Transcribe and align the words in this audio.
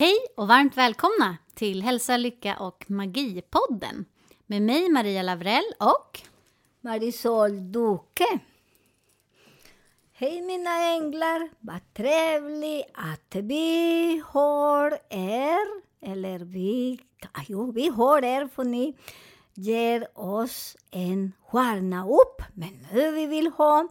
Hej 0.00 0.16
och 0.36 0.48
varmt 0.48 0.76
välkomna 0.76 1.36
till 1.54 1.82
Hälsa, 1.82 2.16
Lycka 2.16 2.56
och 2.56 2.84
Magi-podden 2.88 4.04
med 4.46 4.62
mig 4.62 4.90
Maria 4.90 5.22
Lavrell 5.22 5.64
och 5.78 6.20
Marisol 6.80 7.72
Duque. 7.72 8.38
Hej 10.12 10.42
mina 10.42 10.94
änglar, 10.94 11.48
vad 11.60 11.94
trevligt 11.94 12.86
att 12.94 13.34
vi 13.34 14.22
har 14.26 14.98
er. 15.10 15.82
Eller 16.00 16.38
vi, 16.38 17.00
jo, 17.48 17.70
vi 17.72 17.88
har 17.88 18.24
er 18.24 18.48
för 18.54 18.64
ni 18.64 18.96
ger 19.54 20.18
oss 20.18 20.76
en 20.90 21.32
stjärna 21.46 22.06
upp. 22.06 22.42
Men 22.54 22.86
nu 22.92 23.10
vi 23.10 23.26
vill 23.26 23.46
ha 23.46 23.88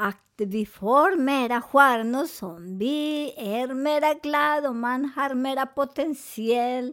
att 0.00 0.34
vi 0.36 0.66
får 0.66 1.16
mera 1.16 1.62
stjärnor 1.62 2.26
som 2.26 2.78
vi 2.78 3.32
är 3.36 3.74
mera 3.74 4.14
glada 4.14 4.68
och 4.68 4.76
man 4.76 5.12
har 5.16 5.34
mera 5.34 5.66
potential 5.66 6.92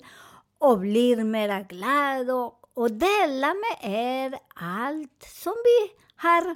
och 0.57 0.79
blir 0.79 1.23
mera 1.23 1.61
glad 1.61 2.29
och, 2.29 2.69
och 2.73 2.91
dela 2.91 3.53
med 3.53 3.77
er 3.81 4.39
allt 4.55 5.23
som 5.23 5.53
vi 5.63 5.93
har 6.15 6.55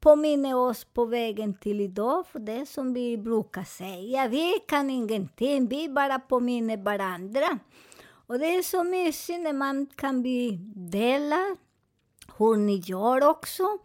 påminner 0.00 0.56
oss 0.56 0.84
på 0.84 1.04
vägen 1.04 1.54
till 1.54 1.80
idag, 1.80 2.26
för 2.26 2.38
det 2.38 2.66
som 2.66 2.94
vi 2.94 3.18
brukar 3.18 3.64
säga, 3.64 4.28
vi 4.28 4.52
kan 4.68 4.90
ingenting, 4.90 5.68
vi 5.68 5.88
bara 5.88 6.18
påminner 6.18 6.76
varandra. 6.76 7.58
Och 8.26 8.38
det 8.38 8.54
är 8.54 8.62
så 8.62 8.84
mysigt 8.84 9.40
när 9.40 9.52
man 9.52 9.86
kan 9.86 10.22
dela 10.90 11.56
hur 12.38 12.56
ni 12.56 12.76
gör 12.76 13.28
också, 13.28 13.78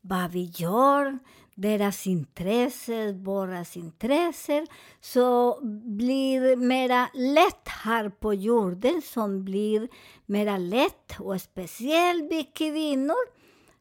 vad 0.00 0.30
vi 0.30 0.52
gör, 0.56 1.18
deras 1.56 2.06
intressen, 2.06 3.24
våras 3.24 3.76
intressen, 3.76 4.66
så 5.00 5.58
blir 5.98 6.56
mera 6.56 7.08
lätt 7.14 7.68
här 7.68 8.08
på 8.08 8.34
jorden, 8.34 9.02
som 9.02 9.44
blir 9.44 9.88
mera 10.26 10.58
lätt 10.58 11.20
och 11.20 11.40
speciellt 11.40 12.32
vi 12.32 12.42
kvinnor 12.42 13.36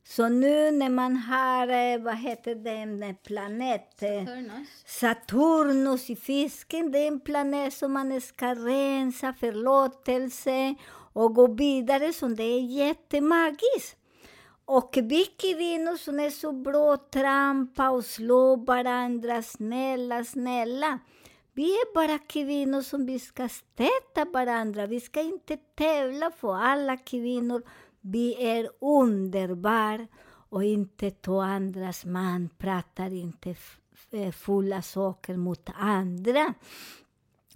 så 0.07 0.29
nu 0.29 0.71
när 0.71 0.89
man 0.89 1.17
har, 1.17 1.67
eh, 1.67 2.01
vad 2.01 2.17
heter 2.17 2.55
den 2.55 3.15
planet? 3.23 4.03
Eh, 4.03 4.25
Saturnus. 4.25 4.67
Saturnus 4.85 6.09
i 6.09 6.15
fisken, 6.15 6.91
det 6.91 6.99
är 6.99 7.07
en 7.07 7.19
planet 7.19 7.73
som 7.73 7.93
man 7.93 8.21
ska 8.21 8.55
rensa, 8.55 9.33
förlåtelse 9.39 10.75
och 11.13 11.35
gå 11.35 11.47
vidare, 11.47 12.13
så 12.13 12.27
det 12.27 12.43
är 12.43 12.61
jättemagiskt. 12.61 13.97
Och 14.65 14.97
vi 15.03 15.25
kvinnor 15.25 15.97
som 15.97 16.19
är 16.19 16.29
så 16.29 16.51
bra 16.51 16.97
trampa 16.97 17.89
och 17.89 18.05
slå 18.05 18.55
varandra, 18.55 19.41
snälla, 19.41 20.23
snälla. 20.23 20.99
Vi 21.53 21.71
är 21.71 21.93
bara 21.93 22.19
kvinnor 22.19 22.81
som 22.81 23.05
vi 23.05 23.19
ska 23.19 23.49
stötta 23.49 24.25
varandra. 24.33 24.85
Vi 24.85 24.99
ska 24.99 25.21
inte 25.21 25.57
tävla 25.57 26.31
för 26.31 26.55
alla 26.55 26.97
kvinnor 26.97 27.63
vi 28.01 28.45
är 28.45 28.69
underbar 28.81 30.07
och 30.49 30.63
inte 30.63 31.11
ta 31.11 31.43
andras 31.43 32.05
man, 32.05 32.49
pratar 32.57 33.13
inte 33.13 33.55
eh, 34.11 34.31
fulla 34.31 34.81
saker 34.81 35.37
mot 35.37 35.69
andra. 35.75 36.53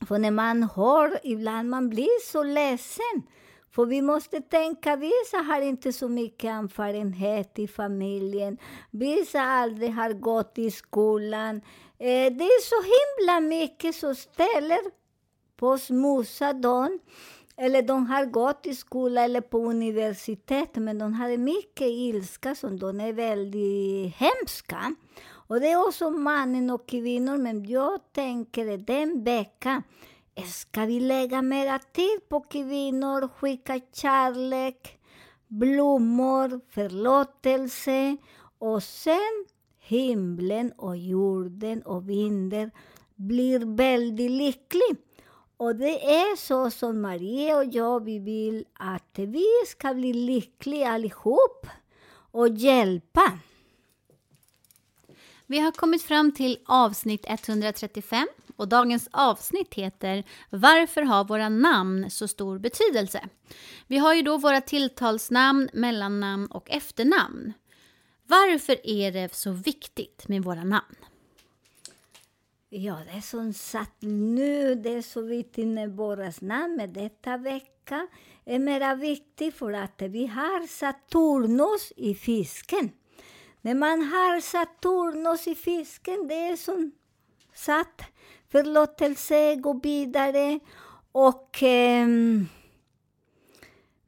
För 0.07 0.17
när 0.17 0.31
man 0.31 0.63
hör, 0.63 1.19
ibland 1.23 1.69
man 1.69 1.89
blir 1.89 2.31
så 2.31 2.43
ledsen. 2.43 3.23
För 3.71 3.85
vi 3.85 4.01
måste 4.01 4.41
tänka, 4.41 4.95
vissa 4.95 5.37
har 5.37 5.61
inte 5.61 5.93
så 5.93 6.07
mycket 6.09 6.49
erfarenhet 6.49 7.59
i 7.59 7.67
familjen. 7.67 8.57
Vissa 8.91 9.41
aldrig 9.41 9.93
har 9.93 10.13
gått 10.13 10.57
i 10.57 10.71
skolan. 10.71 11.55
Eh, 11.97 12.33
det 12.33 12.45
är 12.45 12.61
så 12.61 12.75
himla 12.75 13.39
mycket 13.39 13.95
som 13.95 14.15
ställer 14.15 14.79
på 15.57 15.77
smusa 15.77 16.53
dem. 16.53 16.99
eller 17.61 17.81
de 17.81 18.05
har 18.05 18.25
gått 18.25 18.65
i 18.65 18.75
skola 18.75 19.23
eller 19.23 19.41
på 19.41 19.57
universitet, 19.57 20.75
men 20.75 20.97
de 20.97 21.13
har 21.13 21.37
mycket 21.37 21.87
ilska 21.87 22.55
som 22.55 22.79
de 22.79 22.99
är 22.99 23.13
väldigt 23.13 24.15
hemska. 24.15 24.95
Och 25.49 25.59
det 25.59 25.71
är 25.71 25.87
också 25.87 26.09
mannen 26.09 26.69
och 26.69 26.87
kvinnor, 26.87 27.37
men 27.37 27.65
jag 27.65 27.99
tänker 28.13 28.77
den 28.77 29.23
veckan 29.23 29.83
ska 30.47 30.85
vi 30.85 30.99
lägga 30.99 31.41
mera 31.41 31.79
tid 31.79 32.29
på 32.29 32.39
kvinnor, 32.39 33.27
skicka 33.27 33.79
kärlek, 33.93 34.99
blommor, 35.47 36.61
förlåtelse 36.69 38.17
och 38.59 38.83
sen 38.83 39.45
himlen 39.79 40.71
och 40.71 40.97
jorden 40.97 41.81
och 41.81 42.09
vinden 42.09 42.71
blir 43.15 43.75
väldigt 43.75 44.31
lycklig. 44.31 44.97
Och 45.57 45.75
det 45.75 46.15
är 46.15 46.35
så 46.35 46.71
som 46.71 47.01
Maria 47.01 47.57
och 47.57 47.65
jag, 47.65 48.03
vi 48.03 48.19
vill 48.19 48.65
att 48.73 49.11
vi 49.13 49.45
ska 49.67 49.93
bli 49.93 50.13
lyckliga 50.13 50.89
allihop 50.89 51.67
och 52.31 52.49
hjälpa. 52.49 53.39
Vi 55.45 55.59
har 55.59 55.71
kommit 55.71 56.01
fram 56.01 56.31
till 56.31 56.59
avsnitt 56.65 57.25
135 57.27 58.27
och 58.59 58.67
dagens 58.67 59.09
avsnitt 59.11 59.73
heter 59.73 60.23
Varför 60.49 61.01
har 61.01 61.23
våra 61.23 61.49
namn 61.49 62.09
så 62.09 62.27
stor 62.27 62.59
betydelse? 62.59 63.29
Vi 63.87 63.97
har 63.97 64.13
ju 64.13 64.21
då 64.21 64.37
våra 64.37 64.61
tilltalsnamn, 64.61 65.69
mellannamn 65.73 66.47
och 66.47 66.71
efternamn. 66.71 67.53
Varför 68.27 68.77
är 68.83 69.11
det 69.11 69.35
så 69.35 69.51
viktigt 69.51 70.27
med 70.27 70.43
våra 70.43 70.63
namn? 70.63 70.95
Ja, 72.69 72.97
det 73.05 73.17
är 73.17 73.21
som 73.21 73.53
sagt 73.53 74.01
nu, 74.01 74.75
det 74.75 74.93
är 74.93 75.01
så 75.01 75.21
viktigt 75.21 75.67
med 75.67 75.89
våra 75.95 76.31
namn, 76.41 76.75
men 76.75 76.93
detta 76.93 77.37
vecka 77.37 78.07
är 78.45 78.59
mera 78.59 78.95
viktigt 78.95 79.55
för 79.55 79.73
att 79.73 80.01
vi 80.01 80.25
har 80.27 80.67
Saturnus 80.67 81.93
i 81.95 82.15
fisken. 82.15 82.91
När 83.61 83.73
man 83.75 84.03
har 84.03 84.41
Saturnus 84.41 85.47
i 85.47 85.55
fisken, 85.55 86.27
det 86.27 86.33
är 86.33 86.55
som 86.55 86.91
sagt 87.53 88.01
förlåtelse, 88.51 89.55
gå 89.55 89.79
vidare 89.83 90.59
och 91.11 91.63
eh, 91.63 92.07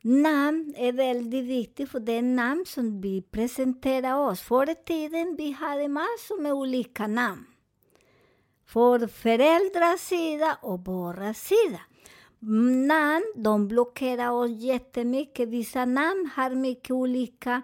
namn 0.01 0.73
är 0.77 0.91
väldigt 0.91 1.45
viktigt, 1.45 1.89
för 1.89 1.99
det 1.99 2.13
är 2.13 2.21
namn 2.21 2.65
som 2.67 3.01
vi 3.01 3.21
presenterar 3.21 4.15
oss. 4.15 4.41
Förr 4.41 4.69
i 4.69 4.75
tiden 4.75 5.35
vi 5.37 5.51
hade 5.51 5.87
massor 5.87 6.41
med 6.41 6.53
olika 6.53 7.07
namn 7.07 7.45
för 8.65 9.07
föräldrars 9.07 9.99
sida 9.99 10.57
och 10.61 10.85
våra 10.85 11.33
sida. 11.33 11.79
Namn, 12.87 13.33
de 13.35 13.67
blockerar 13.67 14.29
oss 14.29 14.51
jättemycket. 14.51 15.49
Vissa 15.49 15.85
namn 15.85 16.29
har 16.35 16.49
mycket 16.49 16.91
olika 16.91 17.61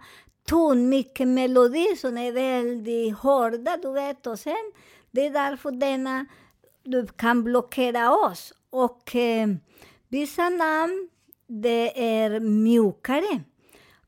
ton, 0.48 0.90
mycket 0.90 1.28
melodi 1.28 1.96
som 1.98 2.18
är 2.18 2.32
väldigt 2.32 3.18
hårda, 3.18 3.78
du 3.78 3.92
vet. 3.92 4.28
Och 4.28 4.40
sen, 4.40 4.72
det 5.12 5.26
är 5.26 5.32
därför 5.32 5.72
denna 5.72 6.26
du 6.88 7.08
kan 7.08 7.44
blockera 7.44 8.16
oss. 8.16 8.54
Och 8.70 9.16
eh, 9.16 9.48
vissa 10.08 10.50
namn, 10.50 11.10
det 11.48 12.18
är 12.20 12.40
mjukare. 12.40 13.42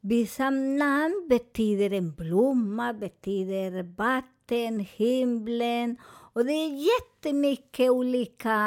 Vissa 0.01 0.49
namn 0.49 1.27
betyder 1.29 1.93
en 1.93 2.15
blomma, 2.15 2.93
betyder 2.93 3.83
vatten, 3.83 4.79
himlen 4.79 5.97
och 6.33 6.45
det 6.45 6.53
är 6.53 6.69
jättemycket 6.69 7.89
olika 7.89 8.57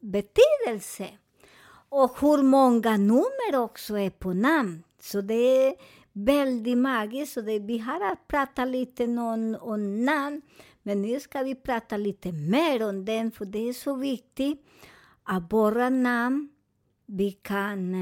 betydelser. 0.00 1.18
Och 1.88 2.20
hur 2.20 2.42
många 2.42 2.96
nummer 2.96 3.56
också 3.56 3.98
är 3.98 4.10
på 4.10 4.32
namn. 4.32 4.82
Så 5.00 5.20
det 5.20 5.66
är 5.66 5.74
väldigt 6.12 6.78
magiskt. 6.78 7.32
Så 7.32 7.40
det, 7.40 7.58
vi 7.58 7.78
har 7.78 8.00
att 8.00 8.28
prata 8.28 8.64
lite 8.64 9.04
om, 9.04 9.56
om 9.60 10.04
namn, 10.04 10.42
men 10.82 11.02
nu 11.02 11.20
ska 11.20 11.42
vi 11.42 11.54
prata 11.54 11.96
lite 11.96 12.32
mer 12.32 12.88
om 12.88 13.04
den, 13.04 13.30
för 13.32 13.44
det 13.44 13.68
är 13.68 13.72
så 13.72 13.94
viktigt 13.94 14.66
att 15.22 15.52
våra 15.52 15.88
namn, 15.88 16.48
vi 17.06 17.32
kan 17.32 17.94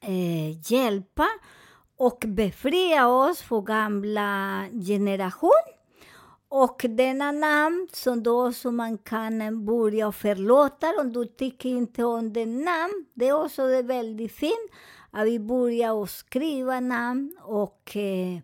eh, 0.00 0.72
hjälpa 0.72 1.26
och 1.96 2.24
befria 2.26 3.08
oss 3.08 3.40
från 3.40 3.64
gamla 3.64 4.64
generationer 4.86 5.76
Och 6.48 6.84
denna 6.88 7.32
namn 7.32 7.88
som 7.92 8.22
då 8.22 8.52
som 8.52 8.76
man 8.76 8.98
kan 8.98 9.64
börja 9.64 10.12
förlåta 10.12 11.00
om 11.00 11.12
du 11.12 11.24
tycker 11.24 11.68
inte 11.68 12.04
om 12.04 12.32
den 12.32 12.60
namn. 12.60 13.06
Det 13.14 13.28
är 13.28 13.44
också 13.44 13.66
det 13.66 13.82
väldigt 13.82 14.32
fint 14.32 14.70
att 15.10 15.26
vi 15.26 15.38
börjar 15.38 16.06
skriva 16.06 16.80
namn 16.80 17.36
och 17.42 17.96
eh, 17.96 18.38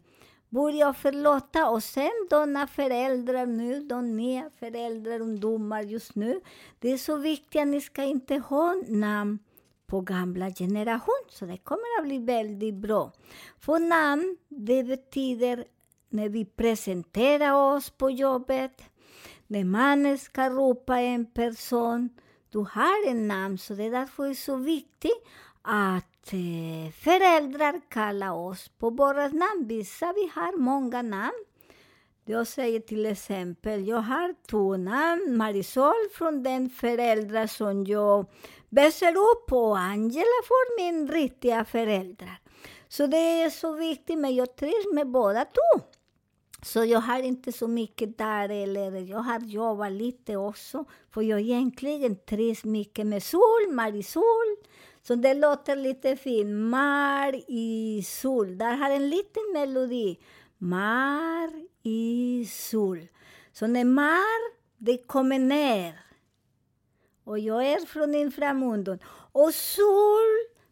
börja 0.49 0.93
förlåta. 0.93 1.71
Och 1.71 1.83
sen 1.83 2.27
de 2.31 2.67
föräldrar 2.75 3.47
nu, 3.47 3.81
de 3.81 4.17
nya 4.17 4.51
föräldrar, 4.59 5.21
ungdomar 5.21 5.83
just 5.83 6.15
nu. 6.15 6.41
Det 6.79 6.93
är 6.93 6.99
så 6.99 7.17
viktigt 7.17 7.63
att 7.63 7.69
ni 7.69 7.81
ska 7.81 8.05
inte 8.05 8.37
ha 8.37 8.75
namn 8.89 9.39
på 9.87 10.01
gamla 10.01 10.51
generation. 10.51 11.25
Så 11.29 11.45
det 11.47 11.57
kommer 11.57 11.99
att 11.99 12.05
bli 12.05 12.19
väldigt 12.19 12.75
bra. 12.75 13.13
För 13.59 13.79
namn, 13.79 14.37
det 14.49 14.85
betyder 14.85 15.65
när 16.11 16.29
vi 16.29 16.45
presenterar 16.45 17.77
oss 17.77 17.91
på 17.91 18.11
jobbet, 18.11 18.83
när 19.47 19.65
man 19.65 20.19
ska 20.19 20.51
ropa 20.51 21.01
en 21.01 21.27
person, 21.27 22.09
du 22.51 22.59
har 22.59 23.09
en 23.09 23.29
namn, 23.29 23.59
så 23.59 23.75
det 23.75 23.85
är 23.85 23.91
därför 23.91 24.25
det 24.25 24.31
är 24.31 24.35
så 24.35 24.57
viktigt 24.57 25.27
att 25.69 26.33
eh, 26.33 26.93
föräldrar 26.93 27.81
kallar 27.89 28.33
oss 28.33 28.69
på 28.79 28.91
våra 28.91 29.29
namn. 29.29 29.67
Vissa 29.67 30.13
vi 30.13 30.31
har 30.35 30.59
många 30.59 31.03
namn. 31.03 31.45
Jag 32.25 32.47
säger 32.47 32.81
till 32.81 33.07
exempel, 33.07 33.89
jag 33.89 34.01
har 34.01 34.35
två 34.51 34.77
namn, 34.77 35.37
Marisol 35.37 36.09
från 36.15 36.43
den 36.43 36.71
föräldrar 36.71 37.47
som 37.47 37.85
jag 37.85 38.27
växer 38.69 39.17
upp 39.17 39.53
och 39.53 39.79
Angela 39.79 40.39
från 40.47 40.85
min 40.85 41.09
riktiga 41.09 41.65
föräldrar. 41.65 42.41
Så 42.89 43.07
det 43.07 43.43
är 43.43 43.51
så 43.51 43.73
viktigt, 43.73 44.19
men 44.19 44.35
jag 44.35 44.57
trivs 44.57 44.93
med 44.95 45.11
båda 45.11 45.45
två. 45.45 45.81
Så 46.63 46.85
jag 46.85 47.01
har 47.01 47.23
inte 47.23 47.53
så 47.53 47.69
mycket 47.69 48.19
där, 48.19 48.49
eller 48.49 48.93
jag 48.93 49.19
har 49.19 49.41
jobbat 49.41 49.93
lite 49.93 50.37
också. 50.37 50.85
För 51.11 51.23
jag 51.23 51.41
egentligen 51.41 52.17
trivs 52.17 52.65
mycket 52.65 53.07
med 53.07 53.23
sol, 53.23 53.73
Marisol. 53.73 54.57
Så 55.09 55.15
det 55.15 55.35
låter 55.35 55.77
lite 55.77 56.17
fint. 56.17 56.51
Mar 56.51 57.51
i 57.51 58.03
sol. 58.03 58.59
Där 58.59 58.77
har 58.77 58.91
en 58.91 59.09
liten 59.09 59.43
melodi. 59.53 60.19
Mar 60.59 61.51
i 61.83 62.47
sol. 62.51 63.09
Så 63.53 63.67
när 63.67 63.85
mar, 63.85 64.53
det 64.79 65.07
kommer 65.07 65.39
ner. 65.39 66.01
Och 67.25 67.39
jag 67.39 67.67
är 67.67 67.87
från 67.87 68.15
inframunden. 68.15 68.99
Och 69.33 69.55
sol, 69.55 70.31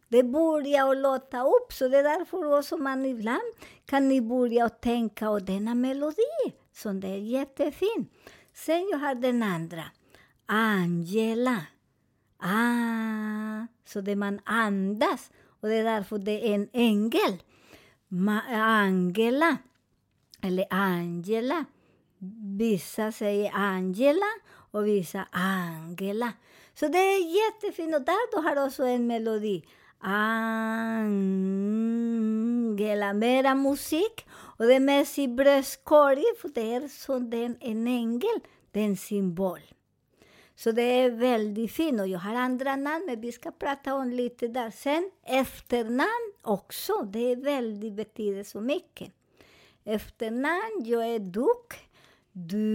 det 0.09 0.23
börjar 0.23 0.91
att 0.91 0.97
låta 0.97 1.43
upp. 1.43 1.73
Så 1.73 1.89
det 1.89 1.99
är 1.99 2.19
därför 2.19 2.59
också 2.59 2.77
man 2.77 3.07
ibland 3.07 3.53
kan 3.87 4.09
ni 4.09 4.21
börja 4.21 4.69
tänka 4.69 5.27
på 5.27 5.39
denna 5.39 5.75
melodi. 5.75 6.53
Så 6.73 6.93
det 6.93 7.09
är 7.09 7.19
jättefin. 7.19 8.07
Sen 8.55 8.89
jag 8.91 8.99
har 8.99 9.15
den 9.15 9.43
andra. 9.43 9.85
Angela. 10.47 11.67
Ah, 12.39 13.67
så 13.85 14.01
det 14.01 14.17
man 14.17 14.41
andas. 14.45 15.31
Och 15.61 15.69
det 15.69 15.75
är 15.75 15.85
därför 15.85 16.19
det 16.19 16.53
en 16.55 16.69
ängel. 16.73 17.43
Ma 18.09 18.41
Angela. 18.51 19.57
Eller 20.43 20.67
Angela. 20.71 21.65
Vissa 22.59 23.13
säger 23.13 23.51
Angela 23.55 24.27
och 24.71 24.87
vissa 24.87 25.27
Angela. 25.31 26.33
Så 26.75 26.89
det 26.89 26.99
är 26.99 27.37
jättefint. 27.37 27.95
Och 27.95 28.03
där 28.03 28.31
du 28.33 28.39
har 28.49 28.67
också 28.67 28.85
en 28.85 29.07
melodi. 29.07 29.65
Angela. 30.01 31.13
Mera 33.13 33.55
musik. 33.55 34.27
Och 34.59 34.67
det 34.67 34.75
är 34.75 34.81
mest 34.81 35.19
i 35.19 35.29
bröstkorgen, 35.29 36.35
för 36.41 36.49
det 36.49 36.75
är 36.75 36.89
som 36.89 37.31
den, 37.31 37.57
en 37.61 37.87
ängel. 37.87 38.41
Det 38.71 38.81
är 38.81 38.85
en 38.85 38.97
symbol. 38.97 39.61
Så 40.57 40.73
det 40.73 40.83
är 40.83 41.11
väldigt 41.11 41.73
fint. 41.73 42.01
Och 42.01 42.09
jag 42.09 42.19
har 42.19 42.35
andra 42.35 42.77
namn, 42.77 43.05
men 43.07 43.21
vi 43.21 43.33
ska 43.33 43.51
prata 43.51 43.95
om 43.95 44.11
lite 44.11 44.49
där 44.49 44.71
sen. 44.71 45.11
Efternamn 45.27 46.33
också. 46.43 47.03
Det 47.03 47.33
är 47.33 47.37
väldigt, 47.37 47.93
betyder 47.93 48.45
så 48.45 48.61
mycket. 48.61 49.13
Efternamn, 49.85 50.83
jag 50.85 51.07
är 51.07 51.19
Duk. 51.19 51.75
Duk. 52.33 52.67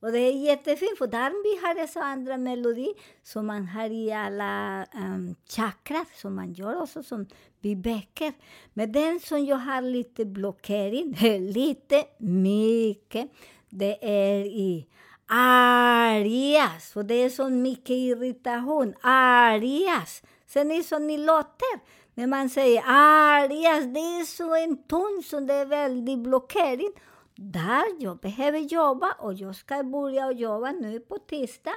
Och 0.00 0.12
det 0.12 0.18
är 0.18 0.32
jättefint, 0.32 0.98
för 0.98 1.06
där 1.06 1.30
vi 1.30 1.56
har 1.66 1.86
så 1.86 2.00
andra 2.00 2.36
melodi 2.36 2.94
som 3.22 3.46
man 3.46 3.66
har 3.66 3.90
i 3.90 4.12
alla 4.12 4.86
um, 4.94 5.34
chakrar, 5.48 6.06
som 6.14 6.34
man 6.34 6.52
gör 6.52 6.82
också 6.82 7.02
som 7.02 7.26
vi 7.60 7.74
väcker. 7.74 8.32
Men 8.72 8.92
den 8.92 9.20
som 9.20 9.44
jag 9.44 9.56
har 9.56 9.82
lite 9.82 10.24
blockering, 10.24 11.16
lite, 11.52 12.04
mycket, 12.18 13.30
det 13.68 13.98
är 14.02 14.44
i 14.44 14.86
Arias, 15.32 16.92
för 16.92 17.02
det 17.02 17.14
är 17.14 17.30
så 17.30 17.48
mycket 17.48 17.90
irritation. 17.90 18.94
Arias. 19.00 20.22
Sen 20.46 20.70
är 20.70 20.76
det 20.76 20.82
så 20.82 20.98
ni 20.98 21.18
låter. 21.18 21.80
När 22.14 22.26
man 22.26 22.50
säger 22.50 22.82
Arias, 22.86 23.84
det 23.84 24.00
är 24.00 24.24
så 24.24 24.56
en 24.56 24.82
ton 24.82 25.22
som 25.24 25.46
det 25.46 25.54
är 25.54 25.66
väldigt 25.66 26.18
blockering. 26.18 26.92
Där 27.34 27.84
jag 27.98 28.18
behöver 28.18 28.58
jobba 28.58 29.12
och 29.12 29.34
jag 29.34 29.56
ska 29.56 29.82
börja 29.82 30.32
jobba 30.32 30.72
nu 30.72 31.00
på 31.00 31.18
tisdag. 31.18 31.74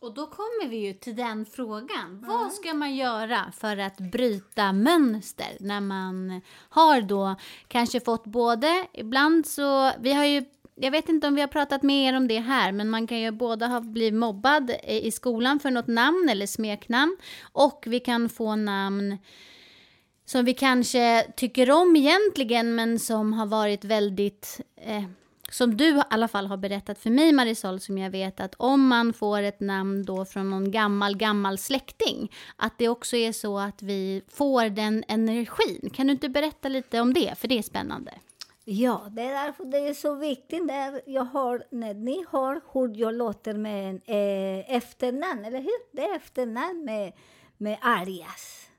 Och 0.00 0.14
då 0.14 0.26
kommer 0.26 0.68
vi 0.68 0.76
ju 0.76 0.92
till 0.92 1.16
den 1.16 1.46
frågan. 1.46 2.06
Mm. 2.06 2.22
Vad 2.26 2.52
ska 2.52 2.74
man 2.74 2.96
göra 2.96 3.52
för 3.52 3.76
att 3.76 3.96
bryta 3.96 4.72
mönster 4.72 5.56
när 5.60 5.80
man 5.80 6.40
har 6.68 7.00
då 7.00 7.36
kanske 7.68 8.00
fått 8.00 8.24
både, 8.24 8.86
ibland 8.92 9.46
så, 9.46 9.92
vi 10.00 10.12
har 10.12 10.24
ju 10.24 10.44
jag 10.80 10.90
vet 10.90 11.08
inte 11.08 11.26
om 11.26 11.34
vi 11.34 11.40
har 11.40 11.48
pratat 11.48 11.82
mer 11.82 12.16
om 12.16 12.28
det 12.28 12.38
här, 12.38 12.72
men 12.72 12.90
man 12.90 13.06
kan 13.06 13.20
ju 13.20 13.30
både 13.30 13.66
ha 13.66 13.80
blivit 13.80 14.14
mobbad 14.14 14.70
i 14.88 15.10
skolan 15.10 15.60
för 15.60 15.70
något 15.70 15.86
namn 15.86 16.28
eller 16.30 16.46
smeknamn 16.46 17.16
och 17.52 17.84
vi 17.86 18.00
kan 18.00 18.28
få 18.28 18.56
namn 18.56 19.18
som 20.24 20.44
vi 20.44 20.54
kanske 20.54 21.26
tycker 21.36 21.70
om 21.70 21.96
egentligen, 21.96 22.74
men 22.74 22.98
som 22.98 23.32
har 23.32 23.46
varit 23.46 23.84
väldigt 23.84 24.60
eh, 24.76 25.04
som 25.50 25.76
du 25.76 25.88
i 25.88 26.02
alla 26.10 26.28
fall 26.28 26.46
har 26.46 26.56
berättat 26.56 26.98
för 26.98 27.10
mig 27.10 27.32
Marisol, 27.32 27.80
som 27.80 27.98
jag 27.98 28.10
vet 28.10 28.40
att 28.40 28.54
om 28.54 28.86
man 28.86 29.12
får 29.12 29.42
ett 29.42 29.60
namn 29.60 30.04
då 30.04 30.24
från 30.24 30.50
någon 30.50 30.70
gammal, 30.70 31.16
gammal 31.16 31.58
släkting, 31.58 32.32
att 32.56 32.78
det 32.78 32.88
också 32.88 33.16
är 33.16 33.32
så 33.32 33.58
att 33.58 33.82
vi 33.82 34.22
får 34.28 34.68
den 34.68 35.04
energin. 35.08 35.90
Kan 35.94 36.06
du 36.06 36.12
inte 36.12 36.28
berätta 36.28 36.68
lite 36.68 37.00
om 37.00 37.14
det, 37.14 37.38
för 37.38 37.48
det 37.48 37.58
är 37.58 37.62
spännande? 37.62 38.12
Ja, 38.68 39.08
det 39.10 39.22
är 39.22 39.46
därför 39.46 39.64
det 39.64 39.78
är 39.78 39.94
så 39.94 40.14
viktigt 40.14 40.64
när, 40.64 41.02
jag 41.06 41.24
hör, 41.24 41.66
när 41.70 41.94
ni 41.94 42.24
hör 42.30 42.60
hur 42.72 42.96
jag 42.96 43.14
låter 43.14 43.54
med 43.54 43.90
en 43.90 44.00
eh, 44.04 44.76
efternamn, 44.76 45.44
eller 45.44 45.60
hur? 45.60 45.96
Det 45.96 46.02
är 46.02 46.16
efternamn 46.16 46.84
med, 46.84 47.12
med 47.56 47.78
Arias. 47.80 48.70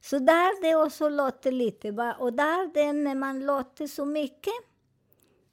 Så 0.00 0.18
där 0.18 0.62
det 0.62 0.76
också 0.76 1.08
låter 1.08 1.52
lite, 1.52 1.88
och 2.18 2.32
där 2.32 2.74
det 2.74 2.92
när 2.92 3.14
man 3.14 3.46
låter 3.46 3.86
så 3.86 4.04
mycket, 4.04 4.54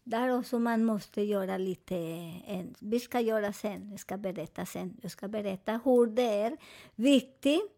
där 0.04 0.38
också 0.38 0.60
man 0.60 0.86
måste 0.86 1.22
göra 1.22 1.58
lite, 1.58 1.96
eh, 1.96 2.50
en, 2.50 2.76
vi 2.80 3.00
ska 3.00 3.20
göra 3.20 3.54
sen, 3.54 3.92
jag 3.92 4.00
ska 4.00 4.18
berätta 4.18 4.66
sen, 4.66 4.98
jag 5.02 5.12
ska 5.12 5.28
berätta 5.28 5.80
hur 5.86 6.08
det 6.08 6.42
är 6.42 6.58
viktigt 6.96 7.72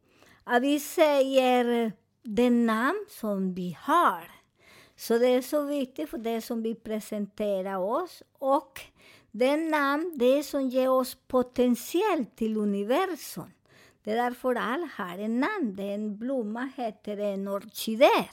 att 0.43 0.61
vi 0.63 0.79
säger 0.79 1.91
den 2.21 2.65
namn 2.65 3.05
som 3.09 3.53
vi 3.53 3.77
har. 3.81 4.34
Så 4.95 5.17
det 5.17 5.27
är 5.27 5.41
så 5.41 5.61
viktigt 5.61 6.09
för 6.09 6.17
det 6.17 6.41
som 6.41 6.63
vi 6.63 6.75
presenterar 6.75 7.77
oss 7.77 8.23
och 8.33 8.81
den 9.31 9.67
namn, 9.67 10.13
det 10.15 10.43
som 10.43 10.69
ger 10.69 10.89
oss 10.89 11.17
potential 11.27 12.25
till 12.35 12.57
universum. 12.57 13.51
Det 14.03 14.11
är 14.11 14.15
därför 14.15 14.55
alla 14.55 14.89
har 14.97 15.17
en 15.17 15.39
namn. 15.39 15.79
En 15.79 16.17
blomma 16.17 16.69
heter 16.77 17.17
en 17.17 17.47
orkidé. 17.47 18.29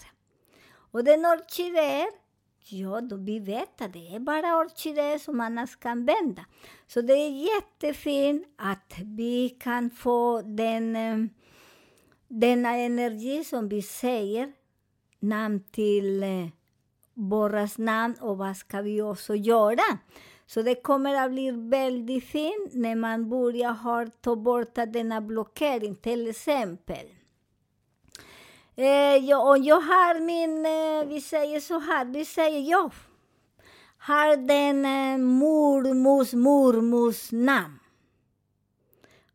Och 0.92 1.04
den 1.04 1.25
orkidé, 1.25 2.07
ja, 2.64 3.00
då 3.00 3.16
vi 3.16 3.38
vet 3.38 3.81
att 3.81 3.92
det 3.92 4.14
är 4.14 4.19
bara 4.19 4.57
orkidé 4.57 5.19
som 5.19 5.37
man 5.37 5.66
ska 5.66 5.88
använda. 5.88 6.45
Så 6.87 7.00
det 7.00 7.12
är 7.12 7.54
jättefint 7.54 8.47
att 8.57 8.95
vi 9.04 9.49
kan 9.49 9.90
få 9.90 10.42
den, 10.42 10.97
eh, 10.97 11.16
denna 12.28 12.76
energi 12.76 13.45
som 13.45 13.69
vi 13.69 13.83
säger 13.83 14.52
namn 15.23 15.64
till 15.71 16.23
eh, 16.23 16.47
Borras 17.14 17.79
namn 17.79 18.14
och 18.21 18.38
vad 18.38 18.57
ska 18.57 18.83
vi 18.83 19.02
också 19.02 19.35
göra. 19.35 19.99
Så 20.47 20.62
det 20.62 20.75
kommer 20.75 21.14
att 21.14 21.31
bli 21.31 21.50
väldigt 21.50 22.25
fint 22.25 22.73
när 22.73 22.95
man 22.95 23.29
börjar 23.29 23.73
ha, 23.73 24.07
ta 24.21 24.37
bort 24.37 24.75
denna 24.75 25.21
blockering, 25.21 25.95
till 25.95 26.29
exempel. 26.29 27.07
Eh, 28.76 29.17
jag, 29.17 29.49
och 29.49 29.59
jag 29.59 29.81
har 29.81 30.21
min, 30.21 30.67
eh, 30.67 31.09
vi 31.09 31.21
säger 31.21 31.61
så 31.61 31.79
här, 31.79 32.05
vi 32.05 32.25
säger 32.25 32.71
jag 32.71 32.93
har 34.02 34.37
den 34.37 34.85
eh, 34.85 35.19
mormors 35.19 36.33
mormors 36.33 37.33
namn. 37.33 37.79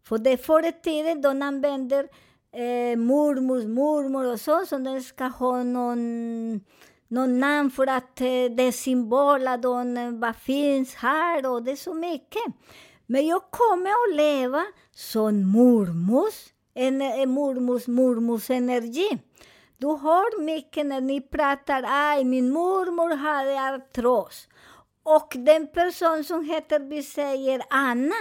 För 0.03 0.17
det 0.17 0.37
förr 0.37 0.67
i 0.67 0.71
tiden, 0.71 1.21
de 1.21 1.41
använder 1.41 2.07
eh, 2.53 2.97
mormors 2.97 3.65
mormor 3.65 4.31
och 4.31 4.39
så, 4.39 4.65
som 4.65 4.83
den 4.83 5.03
ska 5.03 5.23
ha 5.23 5.63
någon 5.63 6.61
någon 7.07 7.39
namn 7.39 7.71
för 7.71 7.87
att 7.87 8.21
eh, 8.21 8.55
det 8.57 8.63
är 8.63 8.71
symboler, 8.71 9.53
eh, 9.53 9.59
de, 9.59 10.19
vad 10.19 10.35
finns 10.35 10.95
här 10.95 11.45
och 11.51 11.63
det 11.63 11.71
är 11.71 11.75
så 11.75 11.93
mycket. 11.93 12.43
Men 13.05 13.27
jag 13.27 13.41
kommer 13.49 13.89
att 13.89 14.15
leva 14.15 14.63
som 14.95 15.51
mormors, 15.51 16.53
en, 16.73 17.01
en 17.01 17.29
mormors 17.29 17.87
mormors 17.87 18.49
energi. 18.49 19.19
Du 19.77 19.87
hör 19.87 20.41
mycket 20.41 20.85
när 20.85 21.01
ni 21.01 21.21
pratar, 21.21 21.85
aj, 21.87 22.23
min 22.23 22.49
mormor 22.51 23.15
hade 23.15 23.75
artros. 23.75 24.47
Och 25.03 25.33
den 25.35 25.67
person 25.67 26.23
som 26.23 26.45
heter, 26.45 26.79
vi 26.79 27.03
säger 27.03 27.61
Anna, 27.69 28.15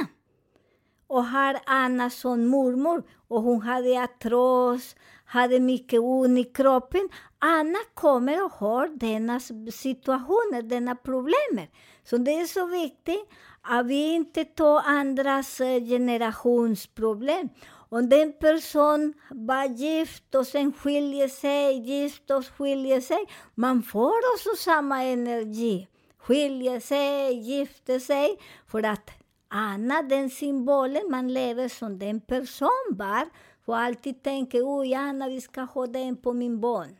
och 1.06 1.24
har 1.24 1.60
Anna 1.66 2.10
som 2.10 2.46
mormor, 2.46 3.02
och 3.28 3.42
hon 3.42 3.62
hade 3.62 4.02
artros, 4.02 4.96
hade 5.24 5.60
mycket 5.60 6.00
ont 6.00 6.38
i 6.38 6.44
kroppen. 6.44 7.08
Anna 7.38 7.78
kommer 7.94 8.44
och 8.44 8.52
har 8.52 8.88
denna 8.88 9.40
situationer, 9.72 10.62
denna 10.62 10.94
problem. 10.94 11.66
Så 12.04 12.16
det 12.16 12.30
är 12.30 12.46
så 12.46 12.66
viktigt 12.66 13.28
att 13.62 13.86
vi 13.86 14.14
inte 14.14 14.44
tar 14.44 14.82
andras 14.84 15.60
eh, 15.60 15.84
generationsproblem. 15.84 17.48
Om 17.88 18.08
den 18.08 18.32
person 18.32 19.14
var 19.30 19.64
gift 19.64 20.34
och 20.34 20.46
sen 20.46 20.72
skiljer 20.72 21.28
sig, 21.28 21.78
gift 21.78 22.30
och 22.30 22.46
skiljer 22.46 23.00
sig, 23.00 23.26
man 23.54 23.82
får 23.82 24.34
också 24.34 24.50
samma 24.58 25.02
energi. 25.02 25.88
Skiljer 26.18 26.80
sig, 26.80 27.34
gifter 27.34 27.98
sig, 27.98 28.38
för 28.66 28.82
att 28.82 29.10
Anna, 29.56 30.02
den 30.02 30.30
symbolen, 30.30 31.10
man 31.10 31.28
lever 31.28 31.68
som 31.68 31.98
den 31.98 32.20
person 32.20 32.86
var, 32.90 33.28
och 33.64 33.78
alltid 33.78 34.22
tänker, 34.22 34.60
oj 34.64 34.94
Anna, 34.94 35.28
vi 35.28 35.40
ska 35.40 35.60
ha 35.60 35.86
den 35.86 36.16
på 36.16 36.32
min 36.32 36.60
barn. 36.60 36.96